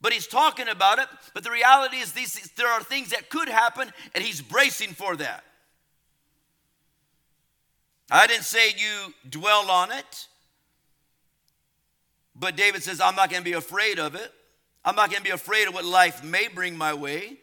but 0.00 0.12
he's 0.12 0.26
talking 0.26 0.68
about 0.68 0.98
it. 0.98 1.08
But 1.34 1.44
the 1.44 1.50
reality 1.50 1.98
is, 1.98 2.12
these, 2.12 2.50
there 2.56 2.68
are 2.68 2.82
things 2.82 3.10
that 3.10 3.28
could 3.28 3.48
happen, 3.48 3.92
and 4.14 4.24
he's 4.24 4.40
bracing 4.40 4.90
for 4.90 5.16
that. 5.16 5.44
I 8.10 8.26
didn't 8.26 8.44
say 8.44 8.68
you 8.70 9.12
dwell 9.28 9.70
on 9.70 9.90
it, 9.90 10.26
but 12.34 12.56
David 12.56 12.82
says, 12.82 13.00
I'm 13.00 13.16
not 13.16 13.30
going 13.30 13.42
to 13.42 13.44
be 13.44 13.54
afraid 13.54 13.98
of 13.98 14.14
it. 14.14 14.32
I'm 14.86 14.94
not 14.94 15.10
going 15.10 15.18
to 15.18 15.24
be 15.24 15.30
afraid 15.30 15.66
of 15.66 15.74
what 15.74 15.84
life 15.84 16.22
may 16.22 16.46
bring 16.46 16.78
my 16.78 16.94
way 16.94 17.38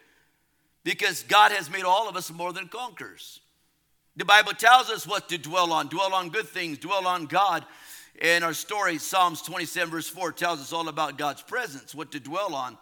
because 0.82 1.22
God 1.24 1.52
has 1.52 1.70
made 1.70 1.84
all 1.84 2.08
of 2.08 2.16
us 2.16 2.32
more 2.32 2.54
than 2.54 2.68
conquerors. 2.68 3.40
The 4.16 4.24
Bible 4.24 4.52
tells 4.52 4.88
us 4.88 5.06
what 5.06 5.28
to 5.28 5.36
dwell 5.36 5.70
on 5.70 5.88
dwell 5.88 6.14
on 6.14 6.30
good 6.30 6.48
things, 6.48 6.78
dwell 6.78 7.06
on 7.06 7.26
God. 7.26 7.66
In 8.20 8.42
our 8.42 8.54
story, 8.54 8.96
Psalms 8.96 9.42
27, 9.42 9.90
verse 9.90 10.08
4, 10.08 10.32
tells 10.32 10.60
us 10.60 10.72
all 10.72 10.88
about 10.88 11.18
God's 11.18 11.42
presence, 11.42 11.94
what 11.94 12.12
to 12.12 12.20
dwell 12.20 12.54
on. 12.54 12.78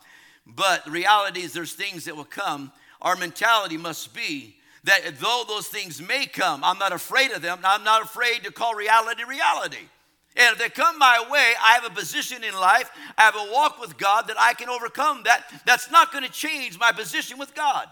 But 0.47 0.85
the 0.85 0.91
reality 0.91 1.41
is, 1.41 1.53
there's 1.53 1.73
things 1.73 2.05
that 2.05 2.17
will 2.17 2.25
come. 2.25 2.71
Our 3.01 3.17
mentality 3.17 3.77
must 3.77 4.15
be 4.15 4.57
that 4.85 5.19
though 5.19 5.45
those 5.49 5.69
things 5.69 6.01
may 6.01 6.27
come, 6.27 6.63
I'm 6.63 6.79
not 6.79 6.93
afraid 6.93 7.33
of 7.33 7.43
them. 7.43 7.59
I'm 7.65 7.83
not 7.83 8.03
afraid 8.03 8.45
to 8.45 8.53
call 8.53 8.75
reality 8.75 9.25
reality. 9.25 9.89
And 10.37 10.53
if 10.53 10.59
they 10.59 10.69
come 10.71 10.99
my 10.99 11.25
way, 11.31 11.53
I 11.63 11.75
have 11.75 11.85
a 11.85 11.91
position 11.91 12.43
in 12.43 12.55
life, 12.55 12.91
I 13.19 13.23
have 13.23 13.37
a 13.37 13.53
walk 13.53 13.81
with 13.81 13.99
God 13.99 14.29
that 14.29 14.39
I 14.39 14.55
can 14.55 14.69
overcome 14.69 15.23
that. 15.25 15.45
That's 15.67 15.91
not 15.91 16.11
going 16.11 16.25
to 16.25 16.31
change 16.31 16.79
my 16.79 16.93
position 16.93 17.39
with 17.39 17.55
God. 17.55 17.87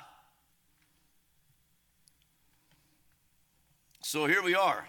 So 4.03 4.27
here 4.27 4.43
we 4.43 4.55
are. 4.55 4.87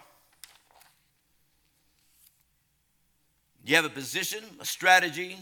You 3.64 3.76
have 3.76 3.84
a 3.84 3.90
position, 3.90 4.42
a 4.58 4.64
strategy 4.64 5.36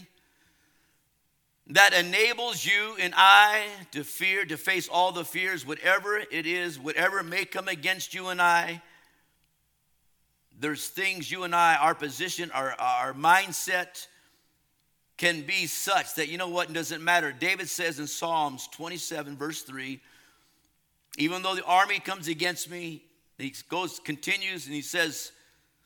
that 1.67 1.93
enables 1.93 2.65
you 2.65 2.95
and 2.99 3.13
I 3.15 3.65
to 3.91 4.03
fear, 4.03 4.45
to 4.45 4.57
face 4.57 4.89
all 4.89 5.11
the 5.11 5.23
fears, 5.23 5.65
whatever 5.65 6.17
it 6.17 6.45
is, 6.45 6.77
whatever 6.77 7.23
may 7.23 7.45
come 7.45 7.67
against 7.67 8.13
you 8.13 8.27
and 8.27 8.41
I 8.41 8.81
there's 10.61 10.87
things 10.87 11.31
you 11.31 11.43
and 11.43 11.55
I, 11.55 11.75
our 11.75 11.95
position, 11.95 12.51
our, 12.51 12.73
our 12.79 13.13
mindset 13.13 14.07
can 15.17 15.41
be 15.41 15.65
such 15.65 16.15
that, 16.15 16.29
you 16.29 16.37
know 16.37 16.49
what, 16.49 16.71
doesn't 16.71 17.03
matter. 17.03 17.31
David 17.31 17.67
says 17.67 17.99
in 17.99 18.05
Psalms 18.05 18.67
27, 18.71 19.37
verse 19.37 19.63
3, 19.63 19.99
even 21.17 21.41
though 21.41 21.55
the 21.55 21.65
army 21.65 21.99
comes 21.99 22.27
against 22.27 22.69
me, 22.69 23.03
he 23.39 23.53
goes, 23.69 23.99
continues, 23.99 24.67
and 24.67 24.75
he 24.75 24.81
says, 24.81 25.31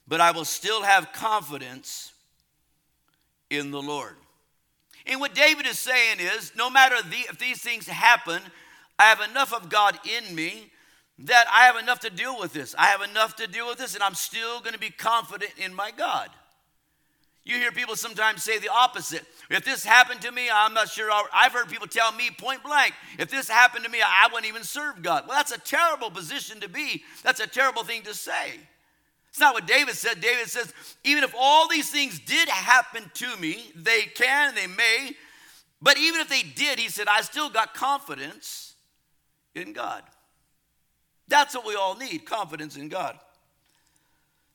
but 0.09 0.19
I 0.19 0.31
will 0.31 0.45
still 0.45 0.83
have 0.83 1.13
confidence 1.13 2.13
in 3.49 3.71
the 3.71 3.81
Lord. 3.81 4.15
And 5.07 5.21
what 5.21 5.33
David 5.33 5.65
is 5.67 5.79
saying 5.79 6.17
is 6.19 6.51
no 6.57 6.69
matter 6.69 6.95
the, 7.01 7.17
if 7.29 7.39
these 7.39 7.61
things 7.61 7.87
happen, 7.87 8.41
I 8.99 9.03
have 9.03 9.21
enough 9.21 9.53
of 9.53 9.69
God 9.69 9.97
in 10.05 10.35
me 10.35 10.71
that 11.19 11.45
I 11.53 11.65
have 11.65 11.77
enough 11.77 11.99
to 12.01 12.09
deal 12.09 12.37
with 12.39 12.53
this. 12.53 12.75
I 12.77 12.87
have 12.87 13.01
enough 13.01 13.35
to 13.37 13.47
deal 13.47 13.67
with 13.67 13.77
this, 13.77 13.95
and 13.95 14.03
I'm 14.03 14.15
still 14.15 14.59
going 14.59 14.73
to 14.73 14.79
be 14.79 14.89
confident 14.89 15.53
in 15.57 15.73
my 15.73 15.91
God. 15.91 16.29
You 17.45 17.57
hear 17.57 17.71
people 17.71 17.95
sometimes 17.95 18.43
say 18.43 18.57
the 18.57 18.71
opposite. 18.71 19.23
If 19.51 19.63
this 19.63 19.85
happened 19.85 20.21
to 20.21 20.31
me, 20.31 20.49
I'm 20.51 20.73
not 20.73 20.89
sure. 20.89 21.11
I've 21.31 21.53
heard 21.53 21.69
people 21.69 21.87
tell 21.87 22.11
me 22.11 22.31
point 22.31 22.63
blank, 22.63 22.93
if 23.19 23.29
this 23.29 23.47
happened 23.47 23.85
to 23.85 23.91
me, 23.91 23.99
I 24.01 24.27
wouldn't 24.31 24.47
even 24.47 24.63
serve 24.63 25.03
God. 25.03 25.25
Well, 25.27 25.37
that's 25.37 25.51
a 25.51 25.59
terrible 25.59 26.09
position 26.09 26.59
to 26.61 26.69
be. 26.69 27.03
That's 27.23 27.39
a 27.39 27.47
terrible 27.47 27.83
thing 27.83 28.01
to 28.03 28.15
say. 28.15 28.59
It's 29.29 29.39
not 29.39 29.53
what 29.53 29.67
David 29.67 29.95
said. 29.95 30.21
David 30.21 30.47
says, 30.47 30.73
even 31.03 31.23
if 31.23 31.35
all 31.37 31.67
these 31.67 31.91
things 31.91 32.19
did 32.19 32.49
happen 32.49 33.11
to 33.13 33.37
me, 33.37 33.71
they 33.75 34.03
can, 34.03 34.55
they 34.55 34.67
may, 34.67 35.11
but 35.81 35.97
even 35.97 36.21
if 36.21 36.29
they 36.29 36.41
did, 36.41 36.79
he 36.79 36.89
said, 36.89 37.07
I 37.07 37.21
still 37.21 37.49
got 37.49 37.73
confidence 37.73 38.73
in 39.53 39.73
God. 39.73 40.01
That's 41.27 41.55
what 41.55 41.65
we 41.65 41.75
all 41.75 41.95
need 41.95 42.25
confidence 42.25 42.77
in 42.77 42.89
God. 42.89 43.17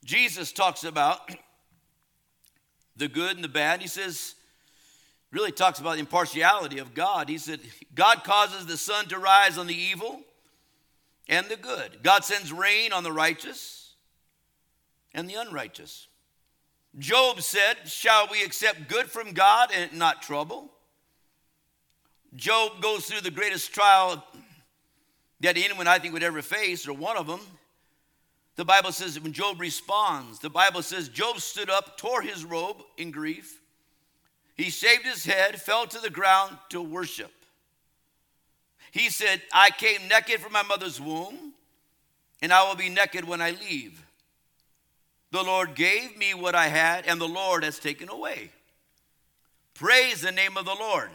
Jesus 0.05 0.53
talks 0.53 0.85
about 0.85 1.31
the 2.97 3.09
good 3.09 3.37
and 3.37 3.45
the 3.45 3.49
bad. 3.49 3.81
He 3.81 3.89
says, 3.89 4.35
really 5.31 5.53
talks 5.53 5.79
about 5.79 5.95
the 5.95 6.01
impartiality 6.01 6.79
of 6.79 6.95
God. 6.95 7.29
He 7.29 7.39
said, 7.39 7.61
God 7.95 8.25
causes 8.25 8.67
the 8.67 8.77
sun 8.77 9.07
to 9.09 9.19
rise 9.19 9.59
on 9.59 9.67
the 9.67 9.75
evil 9.75 10.21
and 11.29 11.47
the 11.49 11.57
good. 11.57 12.03
God 12.03 12.25
sends 12.25 12.53
rain 12.53 12.93
on 12.93 13.05
the 13.05 13.13
righteous 13.13 13.95
and 15.15 15.29
the 15.29 15.35
unrighteous. 15.35 16.09
Job 16.99 17.41
said, 17.41 17.77
Shall 17.87 18.29
we 18.31 18.43
accept 18.43 18.89
good 18.89 19.07
from 19.07 19.33
God 19.33 19.71
and 19.73 19.93
not 19.93 20.23
trouble? 20.23 20.71
Job 22.35 22.81
goes 22.81 23.07
through 23.07 23.21
the 23.21 23.31
greatest 23.31 23.73
trial 23.73 24.25
that 25.41 25.57
anyone 25.57 25.87
I 25.87 25.99
think 25.99 26.13
would 26.13 26.23
ever 26.23 26.43
face, 26.43 26.87
or 26.87 26.93
one 26.93 27.17
of 27.17 27.27
them. 27.27 27.41
The 28.57 28.65
Bible 28.65 28.93
says 28.93 29.19
when 29.19 29.33
Job 29.33 29.61
responds, 29.61 30.39
the 30.39 30.51
Bible 30.51 30.83
says 30.83 31.09
Job 31.09 31.41
stood 31.41 31.71
up, 31.71 31.97
tore 31.97 32.21
his 32.21 32.45
robe 32.45 32.83
in 32.99 33.11
grief. 33.11 33.61
He 34.55 34.69
shaved 34.69 35.07
his 35.07 35.25
head, 35.25 35.61
fell 35.61 35.87
to 35.87 35.99
the 35.99 36.11
ground 36.11 36.59
to 36.69 36.83
worship. 36.83 37.33
He 38.91 39.09
said, 39.09 39.41
I 39.53 39.71
came 39.71 40.09
naked 40.09 40.41
from 40.41 40.53
my 40.53 40.63
mother's 40.63 41.01
womb, 41.01 41.55
and 42.43 42.53
I 42.53 42.69
will 42.69 42.77
be 42.77 42.91
naked 42.91 43.25
when 43.25 43.41
I 43.41 43.53
leave. 43.53 44.05
The 45.31 45.43
Lord 45.43 45.75
gave 45.75 46.17
me 46.19 46.35
what 46.35 46.55
I 46.55 46.67
had, 46.67 47.07
and 47.07 47.21
the 47.21 47.29
Lord 47.29 47.65
has 47.65 47.79
taken 47.79 48.09
away. 48.09 48.51
Praise 49.75 50.21
the 50.21 50.33
name 50.33 50.57
of 50.57 50.65
the 50.67 50.75
Lord. 50.75 51.09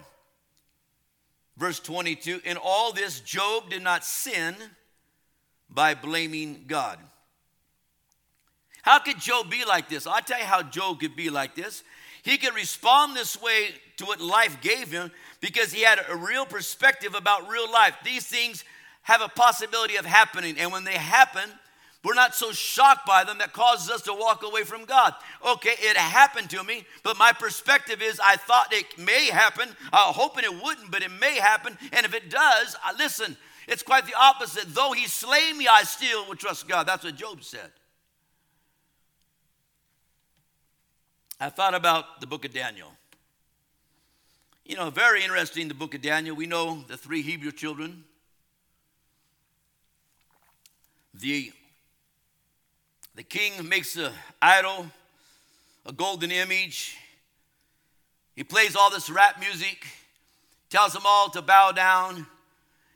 Verse 1.58 1.80
22 1.80 2.42
In 2.46 2.58
all 2.58 2.92
this, 2.92 3.20
Job 3.22 3.70
did 3.70 3.82
not 3.82 4.04
sin 4.04 4.56
by 5.70 5.94
blaming 5.94 6.66
God. 6.68 7.00
How 8.82 9.00
could 9.00 9.20
Job 9.20 9.50
be 9.50 9.66
like 9.66 9.90
this? 9.90 10.06
I'll 10.06 10.22
tell 10.22 10.40
you 10.40 10.46
how 10.46 10.62
Job 10.62 11.00
could 11.00 11.16
be 11.16 11.30
like 11.30 11.56
this. 11.56 11.84
He 12.22 12.38
could 12.38 12.54
respond 12.56 13.16
this 13.16 13.40
way 13.42 13.70
to 13.98 14.06
what 14.06 14.20
life 14.20 14.62
gave 14.62 14.92
him 14.92 15.12
because 15.42 15.72
he 15.72 15.82
had 15.82 16.00
a 16.10 16.16
real 16.16 16.46
perspective 16.46 17.16
about 17.16 17.50
real 17.50 17.72
life. 17.72 17.96
These 18.04 18.26
things 18.26 18.64
have 19.04 19.22
a 19.22 19.28
possibility 19.28 19.96
of 19.96 20.06
happening, 20.06 20.58
and 20.58 20.72
when 20.72 20.84
they 20.84 20.94
happen, 20.94 21.50
we're 22.06 22.14
not 22.14 22.36
so 22.36 22.52
shocked 22.52 23.08
by 23.08 23.24
them 23.24 23.40
that 23.40 23.52
causes 23.52 23.90
us 23.90 24.04
to 24.04 24.14
walk 24.14 24.44
away 24.44 24.64
from 24.64 24.86
God. 24.86 25.16
Okay, 25.44 25.74
it 25.80 25.98
happened 25.98 26.52
to 26.52 26.64
me, 26.64 26.86
but 27.02 27.18
my 27.18 27.32
perspective 27.32 28.00
is 28.00 28.20
I 28.24 28.36
thought 28.36 28.72
it 28.72 28.86
may 29.00 29.26
happen. 29.26 29.70
I'm 29.92 30.14
hoping 30.14 30.44
it 30.44 30.64
wouldn't, 30.64 30.92
but 30.92 31.02
it 31.02 31.10
may 31.20 31.38
happen. 31.38 31.76
And 31.92 32.06
if 32.06 32.14
it 32.14 32.30
does, 32.30 32.76
I, 32.84 32.94
listen, 32.96 33.36
it's 33.68 33.82
quite 33.82 34.06
the 34.06 34.14
opposite. 34.14 34.66
Though 34.68 34.92
he 34.92 35.08
slay 35.08 35.52
me, 35.54 35.68
I 35.68 35.82
still 35.82 36.28
will 36.28 36.36
trust 36.36 36.68
God. 36.68 36.88
That's 36.88 37.04
what 37.04 37.16
Job 37.16 37.44
said. 37.44 37.72
I 41.40 41.50
thought 41.50 41.74
about 41.74 42.22
the 42.22 42.28
book 42.28 42.46
of 42.46 42.54
Daniel. 42.54 42.92
You 44.64 44.76
know, 44.76 44.92
very 44.92 45.24
interesting, 45.24 45.68
the 45.68 45.74
book 45.74 45.96
of 45.96 46.04
Daniel. 46.04 46.36
We 46.36 46.46
know 46.46 46.84
the 46.88 46.98
three 46.98 47.24
Hebrew 47.24 47.52
children. 47.52 48.04
The 51.16 51.52
the 53.16 53.24
king 53.24 53.68
makes 53.68 53.96
an 53.96 54.12
idol, 54.42 54.88
a 55.86 55.94
golden 55.94 56.32
image. 56.32 56.98
He 58.36 58.44
plays 58.44 58.76
all 58.76 58.90
this 58.90 59.10
rap 59.10 59.40
music, 59.40 59.86
tells 60.70 60.94
them 60.94 61.04
all 61.06 61.30
to 61.30 61.42
bow 61.42 61.72
down. 61.72 62.28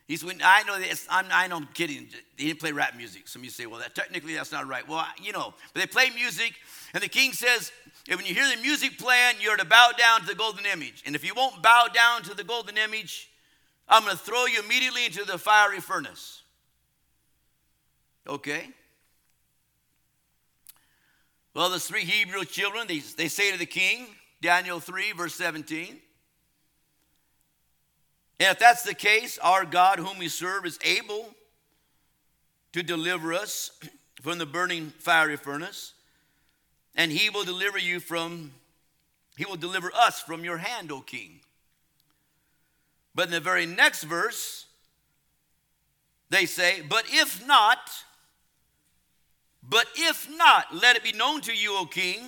He's 0.07 0.23
when 0.23 0.41
I 0.43 0.63
know 0.63 0.79
this, 0.79 1.07
I'm, 1.09 1.25
I 1.31 1.47
know 1.47 1.57
I'm 1.57 1.67
kidding. 1.67 2.07
He 2.35 2.47
didn't 2.47 2.59
play 2.59 2.71
rap 2.71 2.97
music. 2.97 3.27
Some 3.27 3.41
of 3.41 3.45
you 3.45 3.51
say, 3.51 3.67
well, 3.67 3.79
that 3.79 3.95
technically 3.95 4.33
that's 4.33 4.51
not 4.51 4.67
right. 4.67 4.87
Well, 4.87 5.05
you 5.21 5.31
know, 5.31 5.53
but 5.73 5.79
they 5.79 5.85
play 5.87 6.09
music, 6.09 6.53
and 6.93 7.03
the 7.03 7.07
king 7.07 7.31
says, 7.31 7.71
if 8.07 8.17
when 8.17 8.25
you 8.25 8.33
hear 8.33 8.49
the 8.55 8.61
music 8.61 8.97
playing, 8.97 9.35
you're 9.39 9.55
to 9.55 9.65
bow 9.65 9.91
down 9.97 10.21
to 10.21 10.25
the 10.25 10.35
golden 10.35 10.65
image. 10.65 11.03
And 11.05 11.15
if 11.15 11.23
you 11.23 11.33
won't 11.35 11.61
bow 11.61 11.87
down 11.93 12.23
to 12.23 12.33
the 12.33 12.43
golden 12.43 12.75
image, 12.77 13.29
I'm 13.87 14.03
going 14.03 14.17
to 14.17 14.21
throw 14.21 14.45
you 14.47 14.61
immediately 14.63 15.05
into 15.05 15.23
the 15.25 15.37
fiery 15.37 15.79
furnace. 15.79 16.41
Okay? 18.27 18.69
Well, 21.53 21.69
the 21.69 21.79
three 21.79 22.03
Hebrew 22.03 22.45
children, 22.45 22.87
they, 22.87 22.99
they 22.99 23.27
say 23.27 23.51
to 23.51 23.57
the 23.57 23.65
king, 23.65 24.07
Daniel 24.41 24.79
3, 24.79 25.13
verse 25.13 25.35
17. 25.35 25.99
And 28.39 28.51
if 28.51 28.59
that's 28.59 28.83
the 28.83 28.93
case, 28.93 29.37
our 29.39 29.65
God, 29.65 29.99
whom 29.99 30.17
we 30.17 30.29
serve, 30.29 30.65
is 30.65 30.79
able 30.83 31.33
to 32.73 32.83
deliver 32.83 33.33
us 33.33 33.71
from 34.21 34.37
the 34.37 34.45
burning 34.45 34.91
fiery 34.99 35.37
furnace, 35.37 35.93
and 36.95 37.11
he 37.11 37.29
will 37.29 37.43
deliver 37.43 37.77
you 37.77 37.99
from, 37.99 38.51
he 39.37 39.45
will 39.45 39.55
deliver 39.55 39.91
us 39.93 40.21
from 40.21 40.43
your 40.43 40.57
hand, 40.57 40.91
O 40.91 41.01
king. 41.01 41.39
But 43.15 43.25
in 43.25 43.31
the 43.31 43.39
very 43.39 43.65
next 43.65 44.03
verse, 44.03 44.67
they 46.29 46.45
say, 46.45 46.81
But 46.87 47.05
if 47.07 47.45
not, 47.47 47.79
but 49.69 49.85
if 49.95 50.27
not, 50.35 50.73
let 50.73 50.95
it 50.95 51.03
be 51.03 51.11
known 51.11 51.41
to 51.41 51.55
you, 51.55 51.77
O 51.77 51.85
king, 51.85 52.27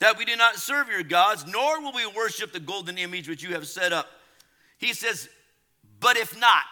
that 0.00 0.18
we 0.18 0.24
do 0.24 0.36
not 0.36 0.56
serve 0.56 0.88
your 0.88 1.02
gods, 1.02 1.46
nor 1.46 1.80
will 1.80 1.92
we 1.92 2.06
worship 2.06 2.52
the 2.52 2.60
golden 2.60 2.98
image 2.98 3.28
which 3.28 3.42
you 3.42 3.54
have 3.54 3.66
set 3.66 3.92
up. 3.92 4.06
He 4.78 4.92
says, 4.92 5.28
but 5.98 6.16
if 6.16 6.38
not. 6.38 6.64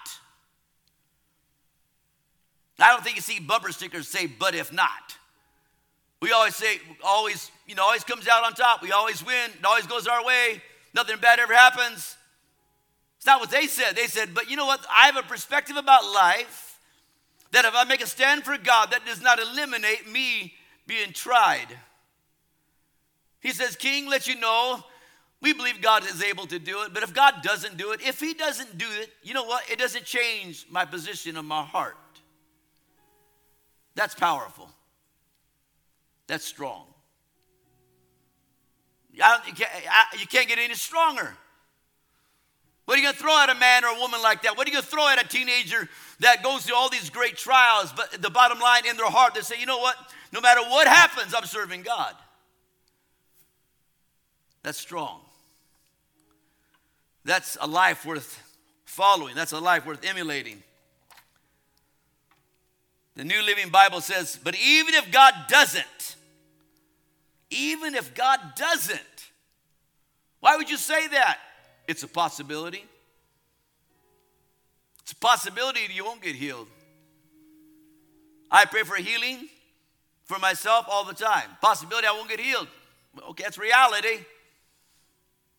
I 2.79 2.93
don't 2.93 3.03
think 3.03 3.17
you 3.17 3.23
see 3.23 3.41
bumper 3.41 3.73
stickers 3.73 4.07
say, 4.07 4.27
but 4.27 4.55
if 4.55 4.73
not. 4.73 5.17
We 6.21 6.33
always 6.33 6.55
say, 6.55 6.79
always, 7.05 7.51
you 7.67 7.75
know, 7.75 7.85
always 7.85 8.05
comes 8.05 8.29
out 8.29 8.45
on 8.45 8.53
top. 8.55 8.83
We 8.83 8.93
always 8.93 9.25
win. 9.25 9.51
It 9.59 9.65
always 9.65 9.87
goes 9.87 10.07
our 10.07 10.25
way. 10.25 10.63
Nothing 10.95 11.19
bad 11.21 11.39
ever 11.39 11.55
happens. 11.55 12.17
It's 13.17 13.27
not 13.27 13.41
what 13.41 13.51
they 13.51 13.67
said. 13.67 13.97
They 13.97 14.07
said, 14.07 14.35
but 14.35 14.51
you 14.51 14.57
know 14.57 14.67
what? 14.67 14.85
I 14.91 15.07
have 15.07 15.17
a 15.17 15.23
perspective 15.23 15.77
about 15.77 16.05
life 16.05 16.68
that 17.53 17.65
if 17.65 17.75
I 17.75 17.85
make 17.85 18.03
a 18.03 18.07
stand 18.07 18.45
for 18.45 18.57
God, 18.59 18.91
that 18.91 19.07
does 19.07 19.21
not 19.21 19.39
eliminate 19.39 20.11
me 20.11 20.55
being 20.87 21.13
tried. 21.13 21.67
He 23.41 23.53
says, 23.53 23.77
King, 23.77 24.09
let 24.09 24.27
you 24.27 24.35
know, 24.39 24.83
we 25.41 25.53
believe 25.53 25.81
God 25.81 26.05
is 26.05 26.23
able 26.23 26.47
to 26.47 26.59
do 26.59 26.83
it, 26.83 26.93
but 26.93 27.03
if 27.03 27.15
God 27.15 27.43
doesn't 27.43 27.77
do 27.77 27.93
it, 27.93 28.01
if 28.03 28.19
He 28.21 28.35
doesn't 28.35 28.77
do 28.77 28.87
it, 28.91 29.11
you 29.23 29.35
know 29.35 29.45
what? 29.45 29.71
It 29.71 29.79
doesn't 29.79 30.05
change 30.05 30.67
my 30.69 30.85
position 30.85 31.37
of 31.37 31.45
my 31.45 31.63
heart. 31.63 31.97
That's 33.95 34.15
powerful. 34.15 34.69
That's 36.27 36.45
strong. 36.45 36.85
You 39.13 39.23
can't 40.29 40.49
get 40.49 40.59
any 40.59 40.75
stronger. 40.75 41.37
What 42.85 42.95
are 42.95 42.97
you 42.99 43.05
going 43.05 43.15
to 43.15 43.21
throw 43.21 43.39
at 43.43 43.51
a 43.51 43.55
man 43.55 43.85
or 43.85 43.97
a 43.97 44.01
woman 44.01 44.23
like 44.23 44.43
that? 44.43 44.57
What 44.57 44.67
are 44.67 44.71
you 44.71 44.75
going 44.75 44.85
to 44.85 44.91
throw 44.91 45.09
at 45.09 45.23
a 45.23 45.27
teenager 45.29 45.89
that 46.21 46.43
goes 46.43 46.65
through 46.65 46.77
all 46.77 46.89
these 46.89 47.11
great 47.11 47.37
trials, 47.37 47.93
but 47.93 48.21
the 48.21 48.31
bottom 48.31 48.59
line 48.59 48.87
in 48.87 48.97
their 48.97 49.07
heart, 49.07 49.35
they 49.35 49.41
say, 49.41 49.59
you 49.59 49.67
know 49.67 49.79
what? 49.79 49.97
No 50.33 50.41
matter 50.41 50.61
what 50.63 50.87
happens, 50.87 51.35
I'm 51.35 51.45
serving 51.45 51.83
God. 51.83 52.15
That's 54.63 54.79
strong. 54.79 55.21
That's 57.25 57.57
a 57.61 57.67
life 57.67 58.05
worth 58.05 58.43
following, 58.85 59.35
that's 59.35 59.53
a 59.53 59.61
life 59.61 59.87
worth 59.87 60.05
emulating. 60.05 60.63
The 63.15 63.25
New 63.25 63.43
Living 63.43 63.69
Bible 63.69 64.01
says, 64.01 64.39
but 64.43 64.57
even 64.57 64.95
if 64.95 65.11
God 65.11 65.35
doesn't, 65.49 66.17
even 67.51 67.95
if 67.95 68.15
God 68.15 68.41
doesn't, 68.57 69.01
why 70.41 70.57
would 70.57 70.71
you 70.71 70.77
say 70.77 71.09
that? 71.09 71.39
It's 71.87 72.03
a 72.03 72.09
possibility. 72.09 72.85
It's 75.09 75.15
a 75.15 75.21
possibility 75.21 75.81
you 75.91 76.05
won't 76.05 76.21
get 76.21 76.37
healed. 76.37 76.69
I 78.51 78.67
pray 78.67 78.83
for 78.83 78.97
healing 78.97 79.49
for 80.27 80.39
myself 80.39 80.85
all 80.87 81.07
the 81.07 81.15
time. 81.15 81.49
Possibility 81.63 82.07
I 82.07 82.13
won't 82.13 82.29
get 82.29 82.39
healed. 82.39 82.69
Okay, 83.31 83.43
that's 83.43 83.57
reality. 83.57 84.19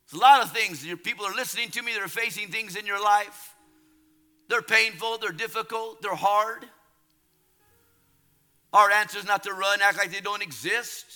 There's 0.06 0.14
a 0.14 0.18
lot 0.18 0.44
of 0.44 0.52
things. 0.52 0.86
Your 0.86 0.98
people 0.98 1.26
are 1.26 1.34
listening 1.34 1.72
to 1.72 1.82
me, 1.82 1.94
they're 1.96 2.08
facing 2.08 2.50
things 2.50 2.76
in 2.76 2.86
your 2.86 3.04
life. 3.04 3.56
They're 4.50 4.62
painful, 4.62 5.18
they're 5.18 5.32
difficult, 5.32 6.04
they're 6.04 6.14
hard. 6.14 6.66
Our 8.72 8.92
answer 8.92 9.18
is 9.18 9.26
not 9.26 9.42
to 9.46 9.54
run, 9.54 9.82
act 9.82 9.98
like 9.98 10.12
they 10.12 10.22
don't 10.22 10.44
exist. 10.44 11.08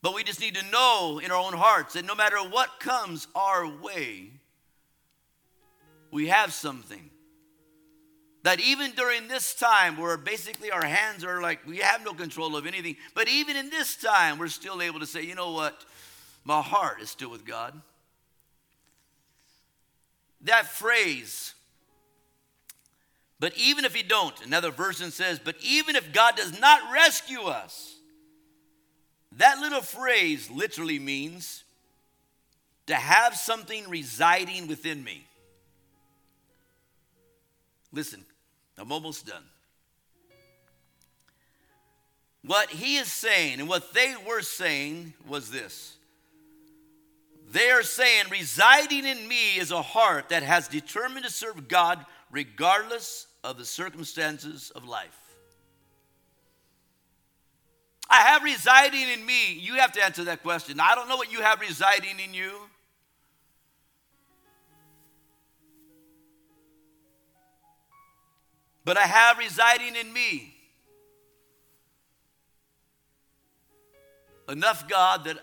But 0.00 0.14
we 0.14 0.22
just 0.22 0.40
need 0.40 0.54
to 0.54 0.70
know 0.70 1.20
in 1.20 1.32
our 1.32 1.44
own 1.44 1.54
hearts 1.54 1.94
that 1.94 2.04
no 2.04 2.14
matter 2.14 2.36
what 2.36 2.78
comes 2.78 3.26
our 3.34 3.66
way, 3.66 4.30
we 6.14 6.28
have 6.28 6.52
something. 6.52 7.10
That 8.44 8.60
even 8.60 8.92
during 8.92 9.26
this 9.26 9.52
time, 9.52 9.96
where 9.96 10.16
basically 10.16 10.70
our 10.70 10.84
hands 10.84 11.24
are 11.24 11.42
like, 11.42 11.66
we 11.66 11.78
have 11.78 12.04
no 12.04 12.14
control 12.14 12.56
of 12.56 12.66
anything, 12.66 12.94
but 13.14 13.26
even 13.26 13.56
in 13.56 13.68
this 13.68 13.96
time, 13.96 14.38
we're 14.38 14.46
still 14.46 14.80
able 14.80 15.00
to 15.00 15.06
say, 15.06 15.22
you 15.22 15.34
know 15.34 15.50
what? 15.50 15.84
My 16.44 16.62
heart 16.62 17.00
is 17.00 17.10
still 17.10 17.30
with 17.30 17.44
God. 17.44 17.74
That 20.42 20.66
phrase, 20.66 21.52
but 23.40 23.52
even 23.56 23.84
if 23.84 23.92
He 23.92 24.04
don't, 24.04 24.40
another 24.46 24.70
version 24.70 25.10
says, 25.10 25.40
but 25.40 25.56
even 25.62 25.96
if 25.96 26.12
God 26.12 26.36
does 26.36 26.60
not 26.60 26.92
rescue 26.92 27.42
us, 27.42 27.96
that 29.32 29.58
little 29.58 29.82
phrase 29.82 30.48
literally 30.48 31.00
means 31.00 31.64
to 32.86 32.94
have 32.94 33.34
something 33.34 33.88
residing 33.88 34.68
within 34.68 35.02
me. 35.02 35.26
Listen, 37.94 38.24
I'm 38.76 38.90
almost 38.90 39.26
done. 39.26 39.44
What 42.44 42.68
he 42.68 42.96
is 42.96 43.10
saying 43.10 43.60
and 43.60 43.68
what 43.68 43.94
they 43.94 44.14
were 44.26 44.42
saying 44.42 45.14
was 45.26 45.50
this. 45.50 45.96
They 47.50 47.70
are 47.70 47.84
saying, 47.84 48.26
residing 48.30 49.06
in 49.06 49.28
me 49.28 49.56
is 49.56 49.70
a 49.70 49.80
heart 49.80 50.30
that 50.30 50.42
has 50.42 50.66
determined 50.66 51.24
to 51.24 51.30
serve 51.30 51.68
God 51.68 52.04
regardless 52.30 53.26
of 53.44 53.58
the 53.58 53.64
circumstances 53.64 54.72
of 54.74 54.88
life. 54.88 55.16
I 58.10 58.16
have 58.16 58.42
residing 58.42 59.08
in 59.08 59.24
me. 59.24 59.54
You 59.54 59.74
have 59.76 59.92
to 59.92 60.04
answer 60.04 60.24
that 60.24 60.42
question. 60.42 60.80
I 60.80 60.94
don't 60.94 61.08
know 61.08 61.16
what 61.16 61.32
you 61.32 61.40
have 61.40 61.60
residing 61.60 62.18
in 62.18 62.34
you. 62.34 62.50
But 68.84 68.96
I 68.96 69.02
have 69.02 69.38
residing 69.38 69.96
in 69.96 70.12
me 70.12 70.54
enough 74.48 74.88
God 74.88 75.24
that 75.24 75.38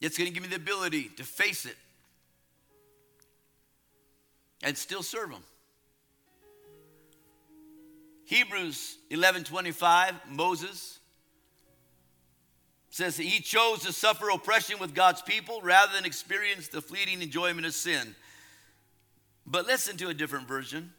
it's 0.00 0.18
going 0.18 0.28
to 0.28 0.34
give 0.34 0.42
me 0.42 0.48
the 0.48 0.56
ability 0.56 1.10
to 1.16 1.24
face 1.24 1.64
it 1.64 1.76
and 4.62 4.76
still 4.76 5.02
serve 5.02 5.30
Him. 5.30 5.42
Hebrews 8.26 8.98
11:25 9.10 10.14
Moses 10.28 10.98
says 12.90 13.16
that 13.18 13.24
he 13.24 13.40
chose 13.40 13.80
to 13.80 13.92
suffer 13.92 14.30
oppression 14.30 14.78
with 14.78 14.94
God's 14.94 15.20
people 15.20 15.60
rather 15.62 15.92
than 15.92 16.06
experience 16.06 16.68
the 16.68 16.80
fleeting 16.80 17.20
enjoyment 17.20 17.66
of 17.66 17.74
sin. 17.74 18.16
But 19.46 19.66
listen 19.66 19.98
to 19.98 20.08
a 20.08 20.14
different 20.14 20.48
version. 20.48 20.92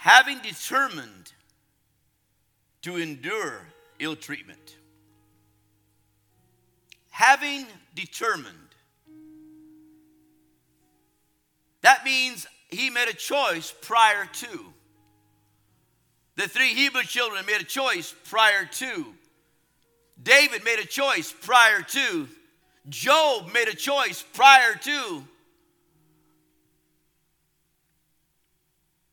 Having 0.00 0.38
determined 0.38 1.30
to 2.80 2.96
endure 2.96 3.66
ill 3.98 4.16
treatment. 4.16 4.76
Having 7.10 7.66
determined. 7.94 8.56
That 11.82 12.02
means 12.06 12.46
he 12.70 12.88
made 12.88 13.08
a 13.10 13.12
choice 13.12 13.74
prior 13.82 14.24
to. 14.24 14.64
The 16.36 16.48
three 16.48 16.72
Hebrew 16.72 17.02
children 17.02 17.44
made 17.44 17.60
a 17.60 17.64
choice 17.64 18.14
prior 18.24 18.64
to. 18.64 19.04
David 20.22 20.64
made 20.64 20.78
a 20.78 20.86
choice 20.86 21.30
prior 21.30 21.82
to. 21.82 22.26
Job 22.88 23.52
made 23.52 23.68
a 23.68 23.76
choice 23.76 24.24
prior 24.32 24.76
to. 24.76 25.24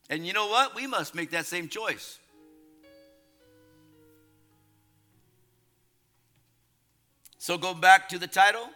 And 0.09 0.25
you 0.25 0.33
know 0.33 0.47
what? 0.47 0.75
We 0.75 0.87
must 0.87 1.15
make 1.15 1.31
that 1.31 1.45
same 1.45 1.67
choice. 1.67 2.19
So 7.37 7.57
go 7.57 7.73
back 7.73 8.09
to 8.09 8.19
the 8.19 8.27
title. 8.27 8.67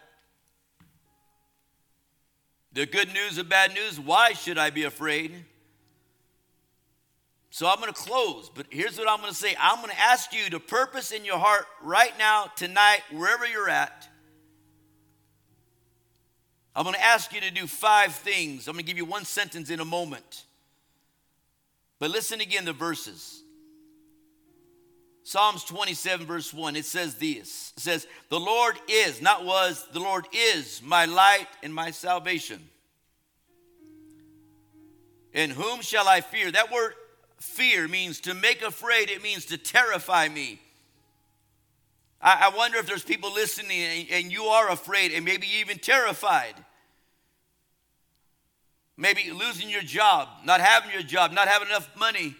The 2.73 2.85
good 2.85 3.13
news 3.13 3.37
of 3.37 3.49
bad 3.49 3.73
news. 3.73 3.99
Why 3.99 4.33
should 4.33 4.57
I 4.57 4.69
be 4.69 4.83
afraid? 4.83 5.45
So 7.49 7.67
I'm 7.67 7.81
going 7.81 7.91
to 7.91 7.99
close, 7.99 8.49
but 8.49 8.67
here's 8.69 8.97
what 8.97 9.09
I'm 9.09 9.17
going 9.17 9.29
to 9.29 9.37
say. 9.37 9.55
I'm 9.59 9.81
going 9.81 9.89
to 9.89 9.99
ask 9.99 10.33
you 10.33 10.49
to 10.51 10.59
purpose 10.59 11.11
in 11.11 11.25
your 11.25 11.37
heart 11.37 11.65
right 11.83 12.13
now, 12.17 12.45
tonight, 12.55 13.01
wherever 13.11 13.45
you're 13.45 13.69
at. 13.69 14.07
I'm 16.73 16.83
going 16.83 16.95
to 16.95 17.03
ask 17.03 17.33
you 17.33 17.41
to 17.41 17.51
do 17.51 17.67
five 17.67 18.15
things. 18.15 18.69
I'm 18.69 18.75
going 18.75 18.85
to 18.85 18.87
give 18.87 18.97
you 18.97 19.03
one 19.03 19.25
sentence 19.25 19.69
in 19.69 19.81
a 19.81 19.85
moment. 19.85 20.45
But 22.01 22.09
listen 22.09 22.41
again 22.41 22.65
the 22.65 22.73
verses. 22.73 23.43
Psalms 25.21 25.63
27, 25.63 26.25
verse 26.25 26.51
1, 26.51 26.75
it 26.75 26.85
says 26.85 27.13
this. 27.13 27.73
It 27.77 27.79
says, 27.79 28.07
The 28.29 28.39
Lord 28.39 28.75
is, 28.89 29.21
not 29.21 29.45
was, 29.45 29.87
the 29.93 29.99
Lord 29.99 30.25
is 30.33 30.81
my 30.83 31.05
light 31.05 31.45
and 31.61 31.71
my 31.71 31.91
salvation. 31.91 32.59
In 35.31 35.51
whom 35.51 35.81
shall 35.81 36.07
I 36.07 36.21
fear? 36.21 36.49
That 36.49 36.71
word 36.71 36.95
fear 37.37 37.87
means 37.87 38.19
to 38.21 38.33
make 38.33 38.63
afraid, 38.63 39.11
it 39.11 39.21
means 39.21 39.45
to 39.45 39.57
terrify 39.59 40.27
me. 40.27 40.59
I, 42.19 42.47
I 42.51 42.57
wonder 42.57 42.79
if 42.79 42.87
there's 42.87 43.03
people 43.03 43.31
listening 43.31 43.79
and, 43.79 44.07
and 44.09 44.31
you 44.31 44.45
are 44.45 44.71
afraid 44.71 45.11
and 45.11 45.23
maybe 45.23 45.45
even 45.59 45.77
terrified. 45.77 46.55
Maybe 48.97 49.31
losing 49.31 49.69
your 49.69 49.81
job, 49.81 50.27
not 50.45 50.61
having 50.61 50.91
your 50.91 51.01
job, 51.01 51.31
not 51.31 51.47
having 51.47 51.69
enough 51.69 51.89
money. 51.97 52.35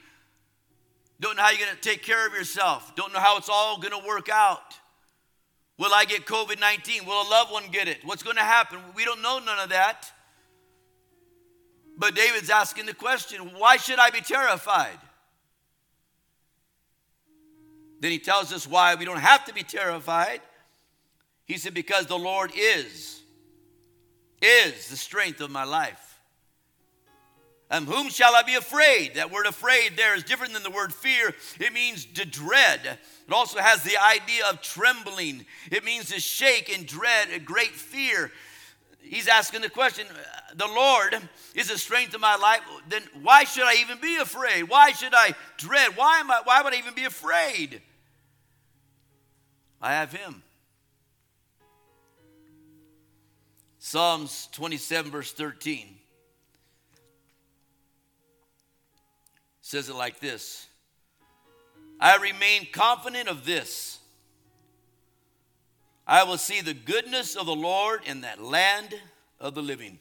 Don't 1.20 1.38
know 1.38 1.44
how 1.44 1.50
you're 1.52 1.66
going 1.66 1.76
to 1.76 1.82
take 1.82 2.04
care 2.04 2.28
of 2.28 2.34
yourself. 2.34 2.96
Don't 2.96 3.14
know 3.14 3.20
how 3.20 3.38
it's 3.38 3.50
all 3.50 3.80
going 3.80 4.00
to 4.00 4.08
work 4.08 4.30
out. 4.30 4.78
Will 5.78 5.94
I 5.94 6.06
get 6.06 6.26
COVID 6.26 6.60
19? 6.60 7.06
Will 7.06 7.28
a 7.28 7.30
loved 7.30 7.52
one 7.52 7.64
get 7.72 7.88
it? 7.88 8.00
What's 8.04 8.24
going 8.24 8.36
to 8.36 8.44
happen? 8.44 8.80
We 8.96 9.06
don't 9.06 9.22
know 9.22 9.40
none 9.40 9.60
of 9.60 9.70
that. 9.70 10.12
But 11.98 12.16
David's 12.16 12.50
asking 12.50 12.86
the 12.86 12.94
question 12.94 13.42
why 13.58 13.78
should 13.78 14.00
I 14.00 14.10
be 14.10 14.22
terrified? 14.22 14.98
Then 18.00 18.12
he 18.12 18.18
tells 18.18 18.52
us 18.52 18.68
why 18.68 18.96
we 18.96 19.06
don't 19.06 19.20
have 19.20 19.46
to 19.46 19.54
be 19.54 19.62
terrified. 19.62 20.42
He 21.46 21.58
said, 21.58 21.74
Because 21.74 22.08
the 22.08 22.18
Lord 22.18 22.52
is, 22.56 23.22
is 24.42 24.88
the 24.88 24.98
strength 24.98 25.40
of 25.40 25.52
my 25.52 25.64
life. 25.64 26.11
And 27.72 27.88
whom 27.88 28.10
shall 28.10 28.36
I 28.36 28.44
be 28.44 28.56
afraid? 28.56 29.16
That 29.16 29.32
word 29.32 29.48
afraid 29.48 29.98
there 29.98 30.14
is 30.14 30.24
different 30.24 30.54
than 30.54 30.62
the 30.62 30.70
word 30.70 30.94
fear. 30.94 31.34
It 31.60 31.74
means 31.74 32.06
to 32.06 32.26
dread. 32.26 32.82
It 32.86 33.34
also 33.34 33.60
has 33.60 33.82
the 33.82 33.98
idea 33.98 34.46
of 34.48 34.62
trembling. 34.62 35.46
It 35.72 35.84
means 35.84 36.12
to 36.12 36.20
shake 36.20 36.70
and 36.70 36.86
dread 36.86 37.30
a 37.34 37.40
great 37.40 37.72
fear 37.72 38.32
he's 39.12 39.28
asking 39.28 39.62
the 39.62 39.70
question 39.70 40.08
uh, 40.10 40.54
the 40.56 40.68
Lord 40.68 41.18
is 41.54 41.68
the 41.68 41.78
strength 41.78 42.14
of 42.16 42.22
my 42.22 42.36
life, 42.36 42.62
then 42.90 43.04
why 43.22 43.44
should 43.44 43.64
I 43.64 43.76
even 43.82 44.00
be 44.00 44.18
afraid? 44.18 44.64
Why 44.64 44.92
should 44.92 45.14
I 45.14 45.36
dread? 45.58 45.96
Why, 45.96 46.20
am 46.20 46.32
I, 46.32 46.42
why 46.44 46.62
would 46.62 46.74
I 46.74 46.78
even 46.78 46.94
be 46.94 47.06
afraid? 47.06 47.82
I 49.82 49.94
have 49.94 50.12
Him. 50.14 50.42
Psalms 53.80 54.48
27, 54.54 55.12
verse 55.12 55.32
13 55.34 55.98
says 59.72 59.88
it 59.88 59.96
like 59.96 60.20
this 60.20 60.68
I 61.98 62.18
remain 62.18 62.68
confident 62.74 63.30
of 63.30 63.46
this 63.46 64.00
I 66.06 66.24
will 66.26 66.38
see 66.38 66.60
the 66.60 66.74
goodness 66.74 67.38
of 67.38 67.46
the 67.46 67.56
Lord 67.56 68.02
in 68.06 68.22
that 68.22 68.42
land 68.44 68.94
of 69.40 69.56
the 69.56 69.62
living. 69.62 69.98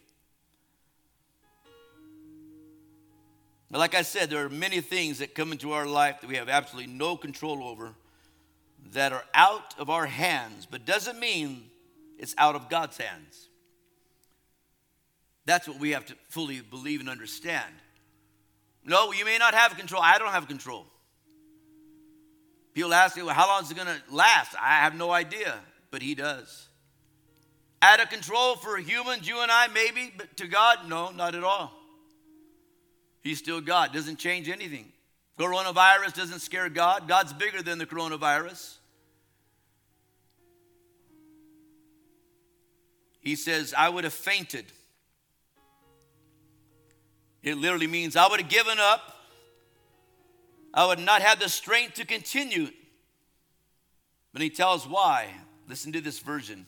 Like 3.70 3.94
I 3.94 4.02
said, 4.02 4.28
there 4.28 4.44
are 4.44 4.48
many 4.48 4.80
things 4.80 5.20
that 5.20 5.36
come 5.36 5.52
into 5.52 5.70
our 5.70 5.86
life 5.86 6.20
that 6.20 6.26
we 6.26 6.34
have 6.34 6.48
absolutely 6.48 6.92
no 6.92 7.16
control 7.16 7.62
over 7.62 7.94
that 8.90 9.12
are 9.12 9.24
out 9.32 9.74
of 9.78 9.88
our 9.88 10.06
hands, 10.06 10.66
but 10.68 10.84
doesn't 10.84 11.20
mean 11.20 11.66
it's 12.18 12.34
out 12.38 12.56
of 12.56 12.68
God's 12.68 12.96
hands. 12.96 13.48
That's 15.44 15.68
what 15.68 15.78
we 15.78 15.90
have 15.90 16.06
to 16.06 16.16
fully 16.28 16.60
believe 16.60 16.98
and 16.98 17.08
understand. 17.08 17.72
No, 18.84 19.12
you 19.12 19.24
may 19.24 19.38
not 19.38 19.54
have 19.54 19.76
control. 19.76 20.02
I 20.02 20.18
don't 20.18 20.32
have 20.32 20.48
control. 20.48 20.86
People 22.74 22.94
ask 22.94 23.16
me, 23.16 23.22
well, 23.22 23.34
how 23.34 23.46
long 23.48 23.62
is 23.62 23.70
it 23.70 23.74
going 23.74 23.88
to 23.88 24.14
last? 24.14 24.54
I 24.60 24.76
have 24.82 24.94
no 24.94 25.10
idea 25.10 25.58
but 25.90 26.02
He 26.02 26.14
does. 26.14 26.68
Out 27.82 28.00
of 28.00 28.10
control 28.10 28.56
for 28.56 28.76
humans, 28.76 29.26
you 29.26 29.40
and 29.40 29.50
I, 29.50 29.68
maybe, 29.68 30.12
but 30.16 30.36
to 30.36 30.46
God, 30.46 30.88
no, 30.88 31.10
not 31.10 31.34
at 31.34 31.44
all. 31.44 31.72
He's 33.22 33.38
still 33.38 33.60
God, 33.60 33.92
doesn't 33.92 34.18
change 34.18 34.48
anything. 34.48 34.92
Coronavirus 35.38 36.14
doesn't 36.14 36.40
scare 36.40 36.68
God. 36.68 37.08
God's 37.08 37.32
bigger 37.32 37.62
than 37.62 37.78
the 37.78 37.86
coronavirus. 37.86 38.76
He 43.20 43.36
says, 43.36 43.74
I 43.76 43.88
would 43.88 44.04
have 44.04 44.12
fainted 44.12 44.66
It 47.42 47.56
literally 47.56 47.86
means 47.86 48.16
I 48.16 48.28
would 48.28 48.40
have 48.40 48.50
given 48.50 48.78
up. 48.78 49.16
I 50.72 50.86
would 50.86 50.98
not 50.98 51.22
have 51.22 51.40
the 51.40 51.48
strength 51.48 51.94
to 51.94 52.04
continue. 52.04 52.68
But 54.32 54.42
he 54.42 54.50
tells 54.50 54.86
why. 54.86 55.28
Listen 55.68 55.92
to 55.92 56.00
this 56.00 56.18
version. 56.18 56.66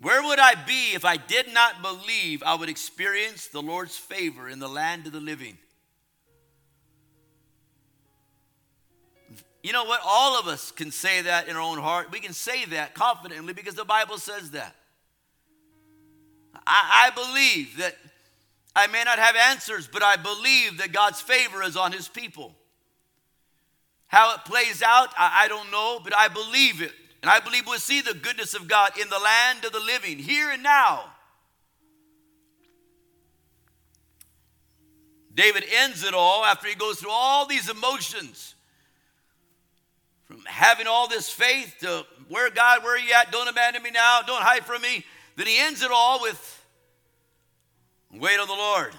Where 0.00 0.22
would 0.22 0.38
I 0.38 0.54
be 0.54 0.94
if 0.94 1.04
I 1.04 1.18
did 1.18 1.52
not 1.52 1.82
believe 1.82 2.42
I 2.42 2.54
would 2.54 2.70
experience 2.70 3.48
the 3.48 3.60
Lord's 3.60 3.96
favor 3.96 4.48
in 4.48 4.58
the 4.58 4.68
land 4.68 5.06
of 5.06 5.12
the 5.12 5.20
living? 5.20 5.58
You 9.62 9.72
know 9.74 9.84
what? 9.84 10.00
All 10.02 10.40
of 10.40 10.46
us 10.48 10.70
can 10.70 10.90
say 10.90 11.20
that 11.22 11.48
in 11.48 11.56
our 11.56 11.60
own 11.60 11.78
heart. 11.78 12.10
We 12.10 12.20
can 12.20 12.32
say 12.32 12.64
that 12.66 12.94
confidently 12.94 13.52
because 13.52 13.74
the 13.74 13.84
Bible 13.84 14.16
says 14.16 14.52
that. 14.52 14.74
I, 16.66 17.08
I 17.08 17.10
believe 17.10 17.76
that 17.76 17.94
I 18.74 18.86
may 18.86 19.02
not 19.04 19.18
have 19.18 19.34
answers, 19.36 19.88
but 19.88 20.02
I 20.02 20.16
believe 20.16 20.78
that 20.78 20.92
God's 20.92 21.20
favor 21.20 21.62
is 21.62 21.76
on 21.76 21.92
his 21.92 22.08
people. 22.08 22.54
How 24.06 24.34
it 24.34 24.44
plays 24.44 24.82
out, 24.82 25.08
I, 25.18 25.44
I 25.44 25.48
don't 25.48 25.70
know, 25.70 26.00
but 26.02 26.16
I 26.16 26.28
believe 26.28 26.80
it. 26.80 26.92
And 27.22 27.30
I 27.30 27.40
believe 27.40 27.66
we'll 27.66 27.78
see 27.78 28.00
the 28.00 28.14
goodness 28.14 28.54
of 28.54 28.68
God 28.68 28.92
in 29.00 29.08
the 29.08 29.18
land 29.18 29.64
of 29.64 29.72
the 29.72 29.80
living, 29.80 30.18
here 30.18 30.50
and 30.50 30.62
now. 30.62 31.04
David 35.34 35.64
ends 35.82 36.02
it 36.02 36.14
all 36.14 36.44
after 36.44 36.68
he 36.68 36.74
goes 36.74 36.98
through 36.98 37.10
all 37.12 37.46
these 37.46 37.68
emotions 37.68 38.54
from 40.26 40.44
having 40.46 40.86
all 40.86 41.08
this 41.08 41.28
faith 41.28 41.74
to 41.80 42.04
where 42.28 42.50
God, 42.50 42.84
where 42.84 42.94
are 42.94 42.98
you 42.98 43.12
at? 43.14 43.32
Don't 43.32 43.48
abandon 43.48 43.82
me 43.82 43.90
now. 43.90 44.20
Don't 44.24 44.42
hide 44.42 44.64
from 44.64 44.82
me. 44.82 45.04
Then 45.36 45.46
he 45.46 45.58
ends 45.58 45.82
it 45.82 45.90
all 45.92 46.20
with 46.20 46.59
wait 48.12 48.38
on 48.38 48.46
the 48.46 48.54
Lord. 48.54 48.94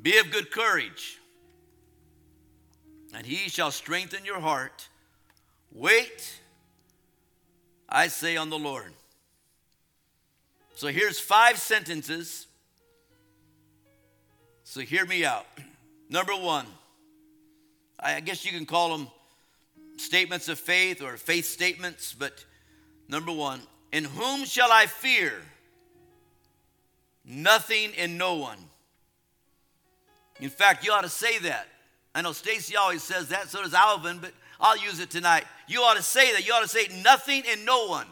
Be 0.00 0.18
of 0.18 0.30
good 0.30 0.50
courage, 0.50 1.18
and 3.14 3.24
he 3.26 3.48
shall 3.48 3.70
strengthen 3.70 4.24
your 4.24 4.40
heart. 4.40 4.88
Wait, 5.72 6.40
I 7.88 8.08
say, 8.08 8.36
on 8.36 8.50
the 8.50 8.58
Lord. 8.58 8.92
So 10.74 10.88
here's 10.88 11.18
five 11.18 11.58
sentences. 11.58 12.46
So 14.64 14.80
hear 14.80 15.06
me 15.06 15.24
out. 15.24 15.46
Number 16.10 16.32
one, 16.32 16.66
I 17.98 18.20
guess 18.20 18.44
you 18.44 18.52
can 18.52 18.66
call 18.66 18.96
them 18.96 19.08
statements 19.96 20.48
of 20.48 20.58
faith 20.58 21.00
or 21.00 21.16
faith 21.16 21.46
statements, 21.46 22.12
but 22.12 22.44
number 23.08 23.32
one, 23.32 23.60
in 23.92 24.04
whom 24.04 24.44
shall 24.44 24.70
I 24.70 24.86
fear? 24.86 25.32
Nothing 27.24 27.92
and 27.96 28.18
no 28.18 28.34
one. 28.34 28.58
In 30.40 30.50
fact, 30.50 30.84
you 30.84 30.92
ought 30.92 31.02
to 31.02 31.08
say 31.08 31.38
that. 31.40 31.66
I 32.14 32.22
know 32.22 32.32
Stacy 32.32 32.76
always 32.76 33.02
says 33.02 33.28
that, 33.28 33.48
so 33.48 33.62
does 33.62 33.74
Alvin, 33.74 34.18
but 34.18 34.32
I'll 34.60 34.76
use 34.76 35.00
it 35.00 35.10
tonight. 35.10 35.44
You 35.66 35.80
ought 35.80 35.96
to 35.96 36.02
say 36.02 36.32
that. 36.32 36.46
You 36.46 36.52
ought 36.52 36.62
to 36.62 36.68
say 36.68 36.88
nothing 37.02 37.42
and 37.50 37.64
no 37.64 37.86
one. 37.86 38.06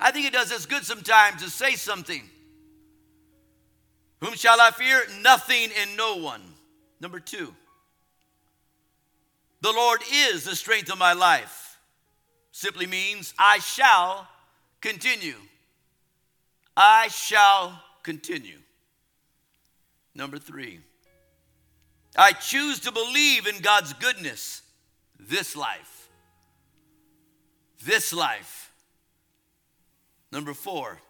I 0.00 0.10
think 0.10 0.26
it 0.26 0.32
does 0.32 0.52
us 0.52 0.66
good 0.66 0.84
sometimes 0.84 1.42
to 1.42 1.50
say 1.50 1.74
something. 1.74 2.22
Whom 4.20 4.34
shall 4.34 4.60
I 4.60 4.70
fear? 4.70 5.02
Nothing 5.20 5.70
and 5.80 5.96
no 5.96 6.16
one. 6.16 6.40
Number 7.00 7.20
two, 7.20 7.54
the 9.60 9.72
Lord 9.72 10.00
is 10.12 10.44
the 10.44 10.56
strength 10.56 10.90
of 10.90 10.98
my 10.98 11.12
life. 11.12 11.78
Simply 12.52 12.86
means 12.86 13.34
I 13.38 13.58
shall 13.58 14.26
continue. 14.80 15.34
I 16.76 17.08
shall 17.08 17.82
continue. 18.02 18.58
Number 20.14 20.38
three, 20.38 20.80
I 22.16 22.32
choose 22.32 22.80
to 22.80 22.92
believe 22.92 23.46
in 23.46 23.60
God's 23.60 23.92
goodness 23.94 24.62
this 25.18 25.56
life. 25.56 26.08
This 27.84 28.12
life. 28.12 28.72
Number 30.30 30.54
four, 30.54 31.00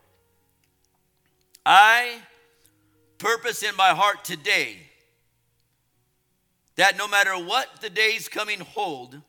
I 1.65 2.19
purpose 3.19 3.63
in 3.63 3.75
my 3.77 3.91
heart 3.91 4.25
today 4.25 4.77
that 6.77 6.99
no 6.99 7.07
matter 7.07 7.33
what 7.33 7.81
the 7.81 7.91
days 7.91 8.29
coming 8.29 8.61
hold, 8.61 9.21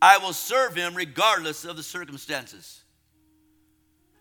I 0.00 0.18
will 0.18 0.32
serve 0.32 0.74
him 0.74 0.94
regardless 0.94 1.64
of 1.64 1.76
the 1.76 1.82
circumstances. 1.82 2.82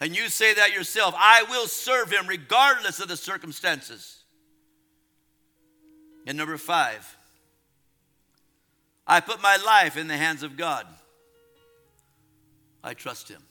And 0.01 0.17
you 0.17 0.29
say 0.29 0.55
that 0.55 0.73
yourself 0.73 1.13
I 1.15 1.43
will 1.43 1.67
serve 1.67 2.11
him 2.11 2.25
regardless 2.27 2.99
of 2.99 3.07
the 3.07 3.15
circumstances. 3.15 4.23
And 6.25 6.37
number 6.37 6.57
five, 6.57 7.17
I 9.05 9.19
put 9.19 9.41
my 9.41 9.57
life 9.63 9.97
in 9.97 10.07
the 10.07 10.17
hands 10.17 10.41
of 10.41 10.57
God. 10.57 10.87
I 12.83 12.95
trust 12.95 13.29
him. 13.29 13.43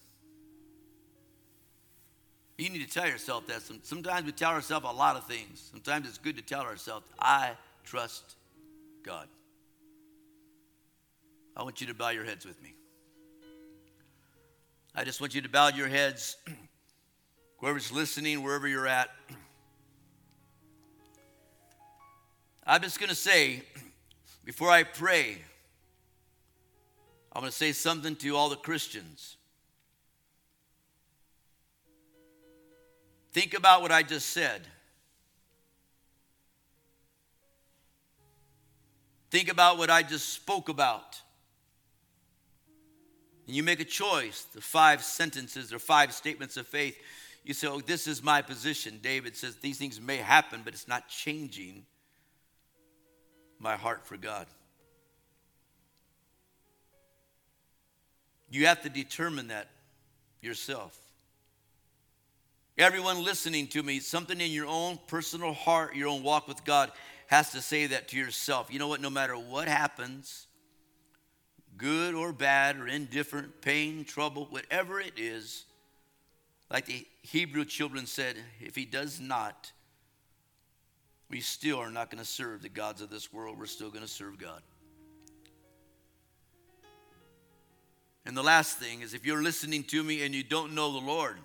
You 2.58 2.68
need 2.68 2.86
to 2.86 2.92
tell 2.92 3.06
yourself 3.06 3.46
that. 3.46 3.62
Sometimes 3.84 4.26
we 4.26 4.32
tell 4.32 4.50
ourselves 4.50 4.84
a 4.88 4.92
lot 4.92 5.16
of 5.16 5.26
things. 5.26 5.68
Sometimes 5.70 6.06
it's 6.08 6.18
good 6.18 6.36
to 6.36 6.42
tell 6.42 6.62
ourselves, 6.62 7.06
I 7.18 7.52
trust 7.84 8.34
God. 9.02 9.28
I 11.56 11.62
want 11.62 11.80
you 11.80 11.86
to 11.86 11.94
bow 11.94 12.10
your 12.10 12.24
heads 12.24 12.44
with 12.44 12.60
me. 12.62 12.74
I 15.00 15.04
just 15.04 15.18
want 15.18 15.34
you 15.34 15.40
to 15.40 15.48
bow 15.48 15.68
your 15.68 15.88
heads, 15.88 16.36
whoever's 17.56 17.90
listening, 17.90 18.42
wherever 18.42 18.68
you're 18.68 18.86
at. 18.86 19.08
I'm 22.66 22.82
just 22.82 23.00
going 23.00 23.08
to 23.08 23.14
say, 23.14 23.62
before 24.44 24.68
I 24.68 24.82
pray, 24.82 25.38
I'm 27.32 27.40
going 27.40 27.50
to 27.50 27.56
say 27.56 27.72
something 27.72 28.14
to 28.16 28.36
all 28.36 28.50
the 28.50 28.56
Christians. 28.56 29.38
Think 33.32 33.54
about 33.54 33.80
what 33.80 33.92
I 33.92 34.02
just 34.02 34.28
said. 34.28 34.60
Think 39.30 39.50
about 39.50 39.78
what 39.78 39.88
I 39.88 40.02
just 40.02 40.28
spoke 40.28 40.68
about. 40.68 41.18
And 43.50 43.56
you 43.56 43.64
make 43.64 43.80
a 43.80 43.84
choice, 43.84 44.42
the 44.54 44.60
five 44.60 45.02
sentences 45.02 45.72
or 45.72 45.80
five 45.80 46.12
statements 46.12 46.56
of 46.56 46.68
faith. 46.68 46.96
You 47.42 47.52
say, 47.52 47.66
Oh, 47.66 47.80
this 47.80 48.06
is 48.06 48.22
my 48.22 48.42
position. 48.42 49.00
David 49.02 49.36
says, 49.36 49.56
These 49.56 49.76
things 49.76 50.00
may 50.00 50.18
happen, 50.18 50.60
but 50.64 50.72
it's 50.72 50.86
not 50.86 51.08
changing 51.08 51.84
my 53.58 53.74
heart 53.74 54.06
for 54.06 54.16
God. 54.16 54.46
You 58.50 58.66
have 58.66 58.82
to 58.82 58.88
determine 58.88 59.48
that 59.48 59.66
yourself. 60.40 60.96
Everyone 62.78 63.24
listening 63.24 63.66
to 63.66 63.82
me, 63.82 63.98
something 63.98 64.40
in 64.40 64.52
your 64.52 64.66
own 64.66 64.96
personal 65.08 65.54
heart, 65.54 65.96
your 65.96 66.06
own 66.06 66.22
walk 66.22 66.46
with 66.46 66.64
God 66.64 66.92
has 67.26 67.50
to 67.50 67.60
say 67.60 67.88
that 67.88 68.06
to 68.10 68.16
yourself. 68.16 68.72
You 68.72 68.78
know 68.78 68.86
what? 68.86 69.00
No 69.00 69.10
matter 69.10 69.34
what 69.34 69.66
happens, 69.66 70.46
good 71.80 72.14
or 72.14 72.32
bad 72.32 72.76
or 72.76 72.86
indifferent, 72.86 73.60
pain, 73.62 74.04
trouble, 74.04 74.46
whatever 74.50 75.00
it 75.00 75.14
is, 75.16 75.64
like 76.70 76.86
the 76.86 77.06
Hebrew 77.22 77.64
children 77.64 78.06
said, 78.06 78.36
if 78.60 78.76
he 78.76 78.84
does 78.84 79.18
not, 79.18 79.72
we 81.30 81.40
still 81.40 81.78
are 81.78 81.90
not 81.90 82.10
going 82.10 82.22
to 82.22 82.28
serve 82.28 82.62
the 82.62 82.68
gods 82.68 83.00
of 83.00 83.08
this 83.08 83.32
world. 83.32 83.58
We're 83.58 83.66
still 83.66 83.88
going 83.88 84.04
to 84.04 84.10
serve 84.10 84.38
God. 84.38 84.62
And 88.26 88.36
the 88.36 88.42
last 88.42 88.78
thing 88.78 89.00
is 89.00 89.14
if 89.14 89.24
you're 89.24 89.42
listening 89.42 89.82
to 89.84 90.02
me 90.04 90.22
and 90.22 90.34
you 90.34 90.42
don't 90.42 90.74
know 90.74 90.92
the 90.92 91.04
Lord, 91.04 91.38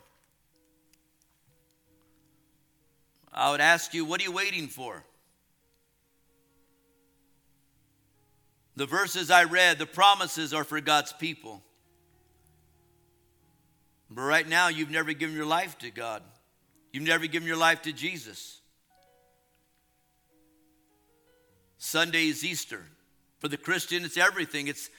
I 3.33 3.51
would 3.51 3.61
ask 3.61 3.93
you, 3.93 4.05
what 4.05 4.19
are 4.21 4.23
you 4.23 4.31
waiting 4.31 4.67
for? 4.67 5.03
The 8.75 8.85
verses 8.85 9.31
I 9.31 9.45
read, 9.45 9.79
the 9.79 9.85
promises 9.85 10.53
are 10.53 10.63
for 10.63 10.81
God's 10.81 11.13
people. 11.13 11.61
But 14.09 14.21
right 14.23 14.47
now, 14.47 14.67
you've 14.67 14.91
never 14.91 15.13
given 15.13 15.35
your 15.35 15.45
life 15.45 15.77
to 15.79 15.89
God. 15.89 16.21
You've 16.91 17.03
never 17.03 17.27
given 17.27 17.47
your 17.47 17.57
life 17.57 17.81
to 17.83 17.93
Jesus. 17.93 18.59
Sunday 21.77 22.27
is 22.27 22.43
Easter. 22.43 22.83
For 23.39 23.47
the 23.47 23.57
Christian, 23.57 24.03
it's 24.03 24.17
everything. 24.17 24.67
It's 24.67 24.89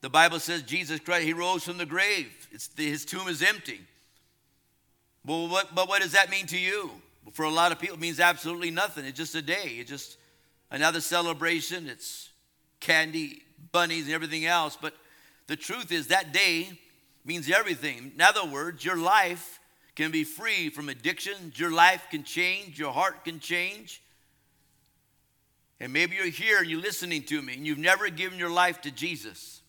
the 0.00 0.10
Bible 0.10 0.38
says 0.38 0.62
Jesus 0.62 1.00
Christ, 1.00 1.24
He 1.24 1.32
rose 1.32 1.64
from 1.64 1.78
the 1.78 1.86
grave. 1.86 2.48
It's 2.52 2.68
the, 2.68 2.86
his 2.86 3.04
tomb 3.04 3.28
is 3.28 3.42
empty. 3.42 3.80
Well, 5.24 5.48
what, 5.48 5.74
but 5.74 5.88
what 5.88 6.02
does 6.02 6.12
that 6.12 6.30
mean 6.30 6.46
to 6.46 6.58
you? 6.58 6.90
For 7.32 7.44
a 7.44 7.50
lot 7.50 7.70
of 7.70 7.78
people, 7.78 7.96
it 7.96 8.00
means 8.00 8.18
absolutely 8.18 8.70
nothing. 8.70 9.04
It's 9.04 9.18
just 9.18 9.34
a 9.34 9.42
day. 9.42 9.76
It's 9.78 9.90
just 9.90 10.16
another 10.70 11.00
celebration. 11.00 11.86
It's 11.88 12.29
candy, 12.80 13.42
bunnies, 13.72 14.06
and 14.06 14.14
everything 14.14 14.46
else. 14.46 14.76
But 14.80 14.94
the 15.46 15.56
truth 15.56 15.92
is, 15.92 16.08
that 16.08 16.32
day 16.32 16.78
means 17.24 17.50
everything. 17.50 18.12
In 18.14 18.20
other 18.20 18.44
words, 18.44 18.84
your 18.84 18.96
life 18.96 19.60
can 19.94 20.10
be 20.10 20.24
free 20.24 20.70
from 20.70 20.88
addiction. 20.88 21.52
Your 21.56 21.70
life 21.70 22.06
can 22.10 22.24
change, 22.24 22.78
your 22.78 22.92
heart 22.92 23.24
can 23.24 23.38
change. 23.40 24.02
And 25.78 25.92
maybe 25.92 26.16
you're 26.16 26.26
here 26.26 26.58
and 26.58 26.68
you're 26.68 26.80
listening 26.80 27.22
to 27.24 27.40
me 27.40 27.54
and 27.54 27.66
you've 27.66 27.78
never 27.78 28.10
given 28.10 28.38
your 28.38 28.50
life 28.50 28.82
to 28.82 28.90
Jesus. 28.90 29.62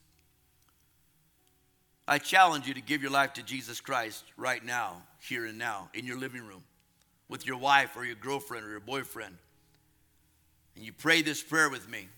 I 2.07 2.18
challenge 2.18 2.68
you 2.68 2.74
to 2.74 2.82
give 2.82 3.01
your 3.01 3.12
life 3.12 3.34
to 3.34 3.43
Jesus 3.43 3.80
Christ 3.80 4.26
right 4.36 4.64
now, 4.64 5.03
here 5.20 5.45
and 5.45 5.57
now, 5.57 5.89
in 5.93 6.05
your 6.05 6.18
living 6.18 6.45
room, 6.45 6.64
with 7.30 7.45
your 7.45 7.57
wife 7.57 7.95
or 7.95 8.03
your 8.03 8.16
girlfriend 8.16 8.66
or 8.66 8.70
your 8.70 8.82
boyfriend. 8.82 9.38
And 10.76 10.84
you 10.84 10.91
pray 10.91 11.22
this 11.22 11.41
prayer 11.41 11.70
with 11.70 11.89
me. 11.89 12.09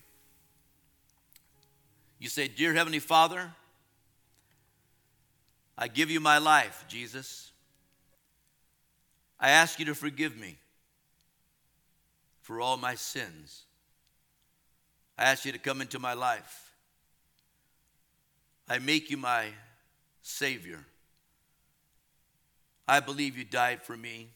You 2.24 2.30
say, 2.30 2.48
Dear 2.48 2.72
Heavenly 2.72 3.00
Father, 3.00 3.52
I 5.76 5.88
give 5.88 6.10
you 6.10 6.20
my 6.20 6.38
life, 6.38 6.86
Jesus. 6.88 7.52
I 9.38 9.50
ask 9.50 9.78
you 9.78 9.84
to 9.84 9.94
forgive 9.94 10.34
me 10.34 10.56
for 12.40 12.62
all 12.62 12.78
my 12.78 12.94
sins. 12.94 13.64
I 15.18 15.24
ask 15.24 15.44
you 15.44 15.52
to 15.52 15.58
come 15.58 15.82
into 15.82 15.98
my 15.98 16.14
life. 16.14 16.72
I 18.70 18.78
make 18.78 19.10
you 19.10 19.18
my 19.18 19.48
Savior. 20.22 20.82
I 22.88 23.00
believe 23.00 23.36
you 23.36 23.44
died 23.44 23.82
for 23.82 23.98
me. 23.98 24.30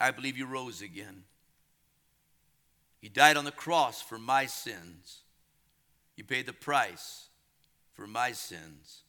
I 0.00 0.10
believe 0.10 0.38
you 0.38 0.46
rose 0.46 0.80
again. 0.80 1.24
You 3.02 3.10
died 3.10 3.36
on 3.36 3.44
the 3.44 3.50
cross 3.50 4.00
for 4.00 4.18
my 4.18 4.46
sins. 4.46 5.18
You 6.18 6.24
paid 6.24 6.46
the 6.46 6.52
price 6.52 7.28
for 7.94 8.08
my 8.08 8.32
sins. 8.32 9.02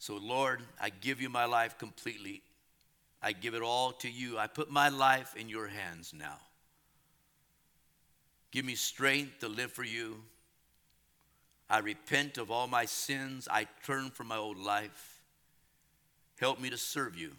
So, 0.00 0.16
Lord, 0.16 0.60
I 0.80 0.90
give 0.90 1.22
you 1.22 1.28
my 1.28 1.44
life 1.44 1.78
completely. 1.78 2.42
I 3.22 3.30
give 3.30 3.54
it 3.54 3.62
all 3.62 3.92
to 3.92 4.10
you. 4.10 4.38
I 4.38 4.48
put 4.48 4.72
my 4.72 4.88
life 4.88 5.36
in 5.36 5.48
your 5.48 5.68
hands 5.68 6.12
now. 6.12 6.40
Give 8.50 8.64
me 8.64 8.74
strength 8.74 9.38
to 9.38 9.48
live 9.48 9.70
for 9.70 9.84
you. 9.84 10.16
I 11.70 11.78
repent 11.78 12.38
of 12.38 12.50
all 12.50 12.66
my 12.66 12.84
sins. 12.84 13.46
I 13.48 13.68
turn 13.86 14.10
from 14.10 14.26
my 14.26 14.36
old 14.36 14.58
life. 14.58 15.22
Help 16.40 16.60
me 16.60 16.70
to 16.70 16.76
serve 16.76 17.16
you 17.16 17.30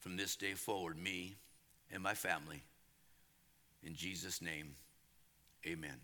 from 0.00 0.16
this 0.16 0.34
day 0.34 0.54
forward, 0.54 0.96
me 0.96 1.34
and 1.92 2.02
my 2.02 2.14
family. 2.14 2.62
In 3.82 3.94
Jesus' 3.94 4.40
name, 4.40 4.76
amen. 5.66 6.00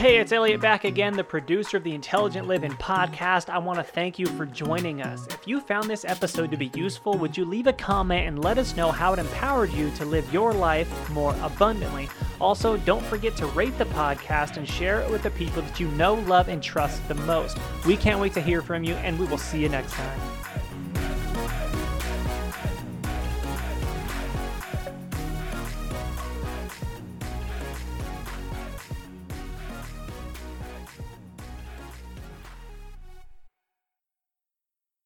Hey, 0.00 0.16
it's 0.16 0.32
Elliot 0.32 0.62
back 0.62 0.84
again, 0.84 1.12
the 1.12 1.22
producer 1.22 1.76
of 1.76 1.84
the 1.84 1.94
Intelligent 1.94 2.48
Living 2.48 2.72
podcast. 2.72 3.50
I 3.50 3.58
want 3.58 3.78
to 3.80 3.82
thank 3.82 4.18
you 4.18 4.24
for 4.28 4.46
joining 4.46 5.02
us. 5.02 5.26
If 5.26 5.46
you 5.46 5.60
found 5.60 5.90
this 5.90 6.06
episode 6.06 6.50
to 6.52 6.56
be 6.56 6.70
useful, 6.72 7.18
would 7.18 7.36
you 7.36 7.44
leave 7.44 7.66
a 7.66 7.74
comment 7.74 8.26
and 8.26 8.42
let 8.42 8.56
us 8.56 8.74
know 8.78 8.90
how 8.90 9.12
it 9.12 9.18
empowered 9.18 9.70
you 9.74 9.90
to 9.96 10.06
live 10.06 10.32
your 10.32 10.54
life 10.54 11.10
more 11.10 11.36
abundantly? 11.42 12.08
Also, 12.40 12.78
don't 12.78 13.04
forget 13.04 13.36
to 13.36 13.46
rate 13.48 13.76
the 13.76 13.84
podcast 13.84 14.56
and 14.56 14.66
share 14.66 15.02
it 15.02 15.10
with 15.10 15.22
the 15.22 15.32
people 15.32 15.60
that 15.60 15.78
you 15.78 15.88
know, 15.88 16.14
love, 16.14 16.48
and 16.48 16.62
trust 16.62 17.06
the 17.06 17.14
most. 17.14 17.58
We 17.84 17.94
can't 17.94 18.20
wait 18.20 18.32
to 18.32 18.40
hear 18.40 18.62
from 18.62 18.84
you, 18.84 18.94
and 18.94 19.18
we 19.18 19.26
will 19.26 19.36
see 19.36 19.60
you 19.60 19.68
next 19.68 19.92
time. 19.92 20.39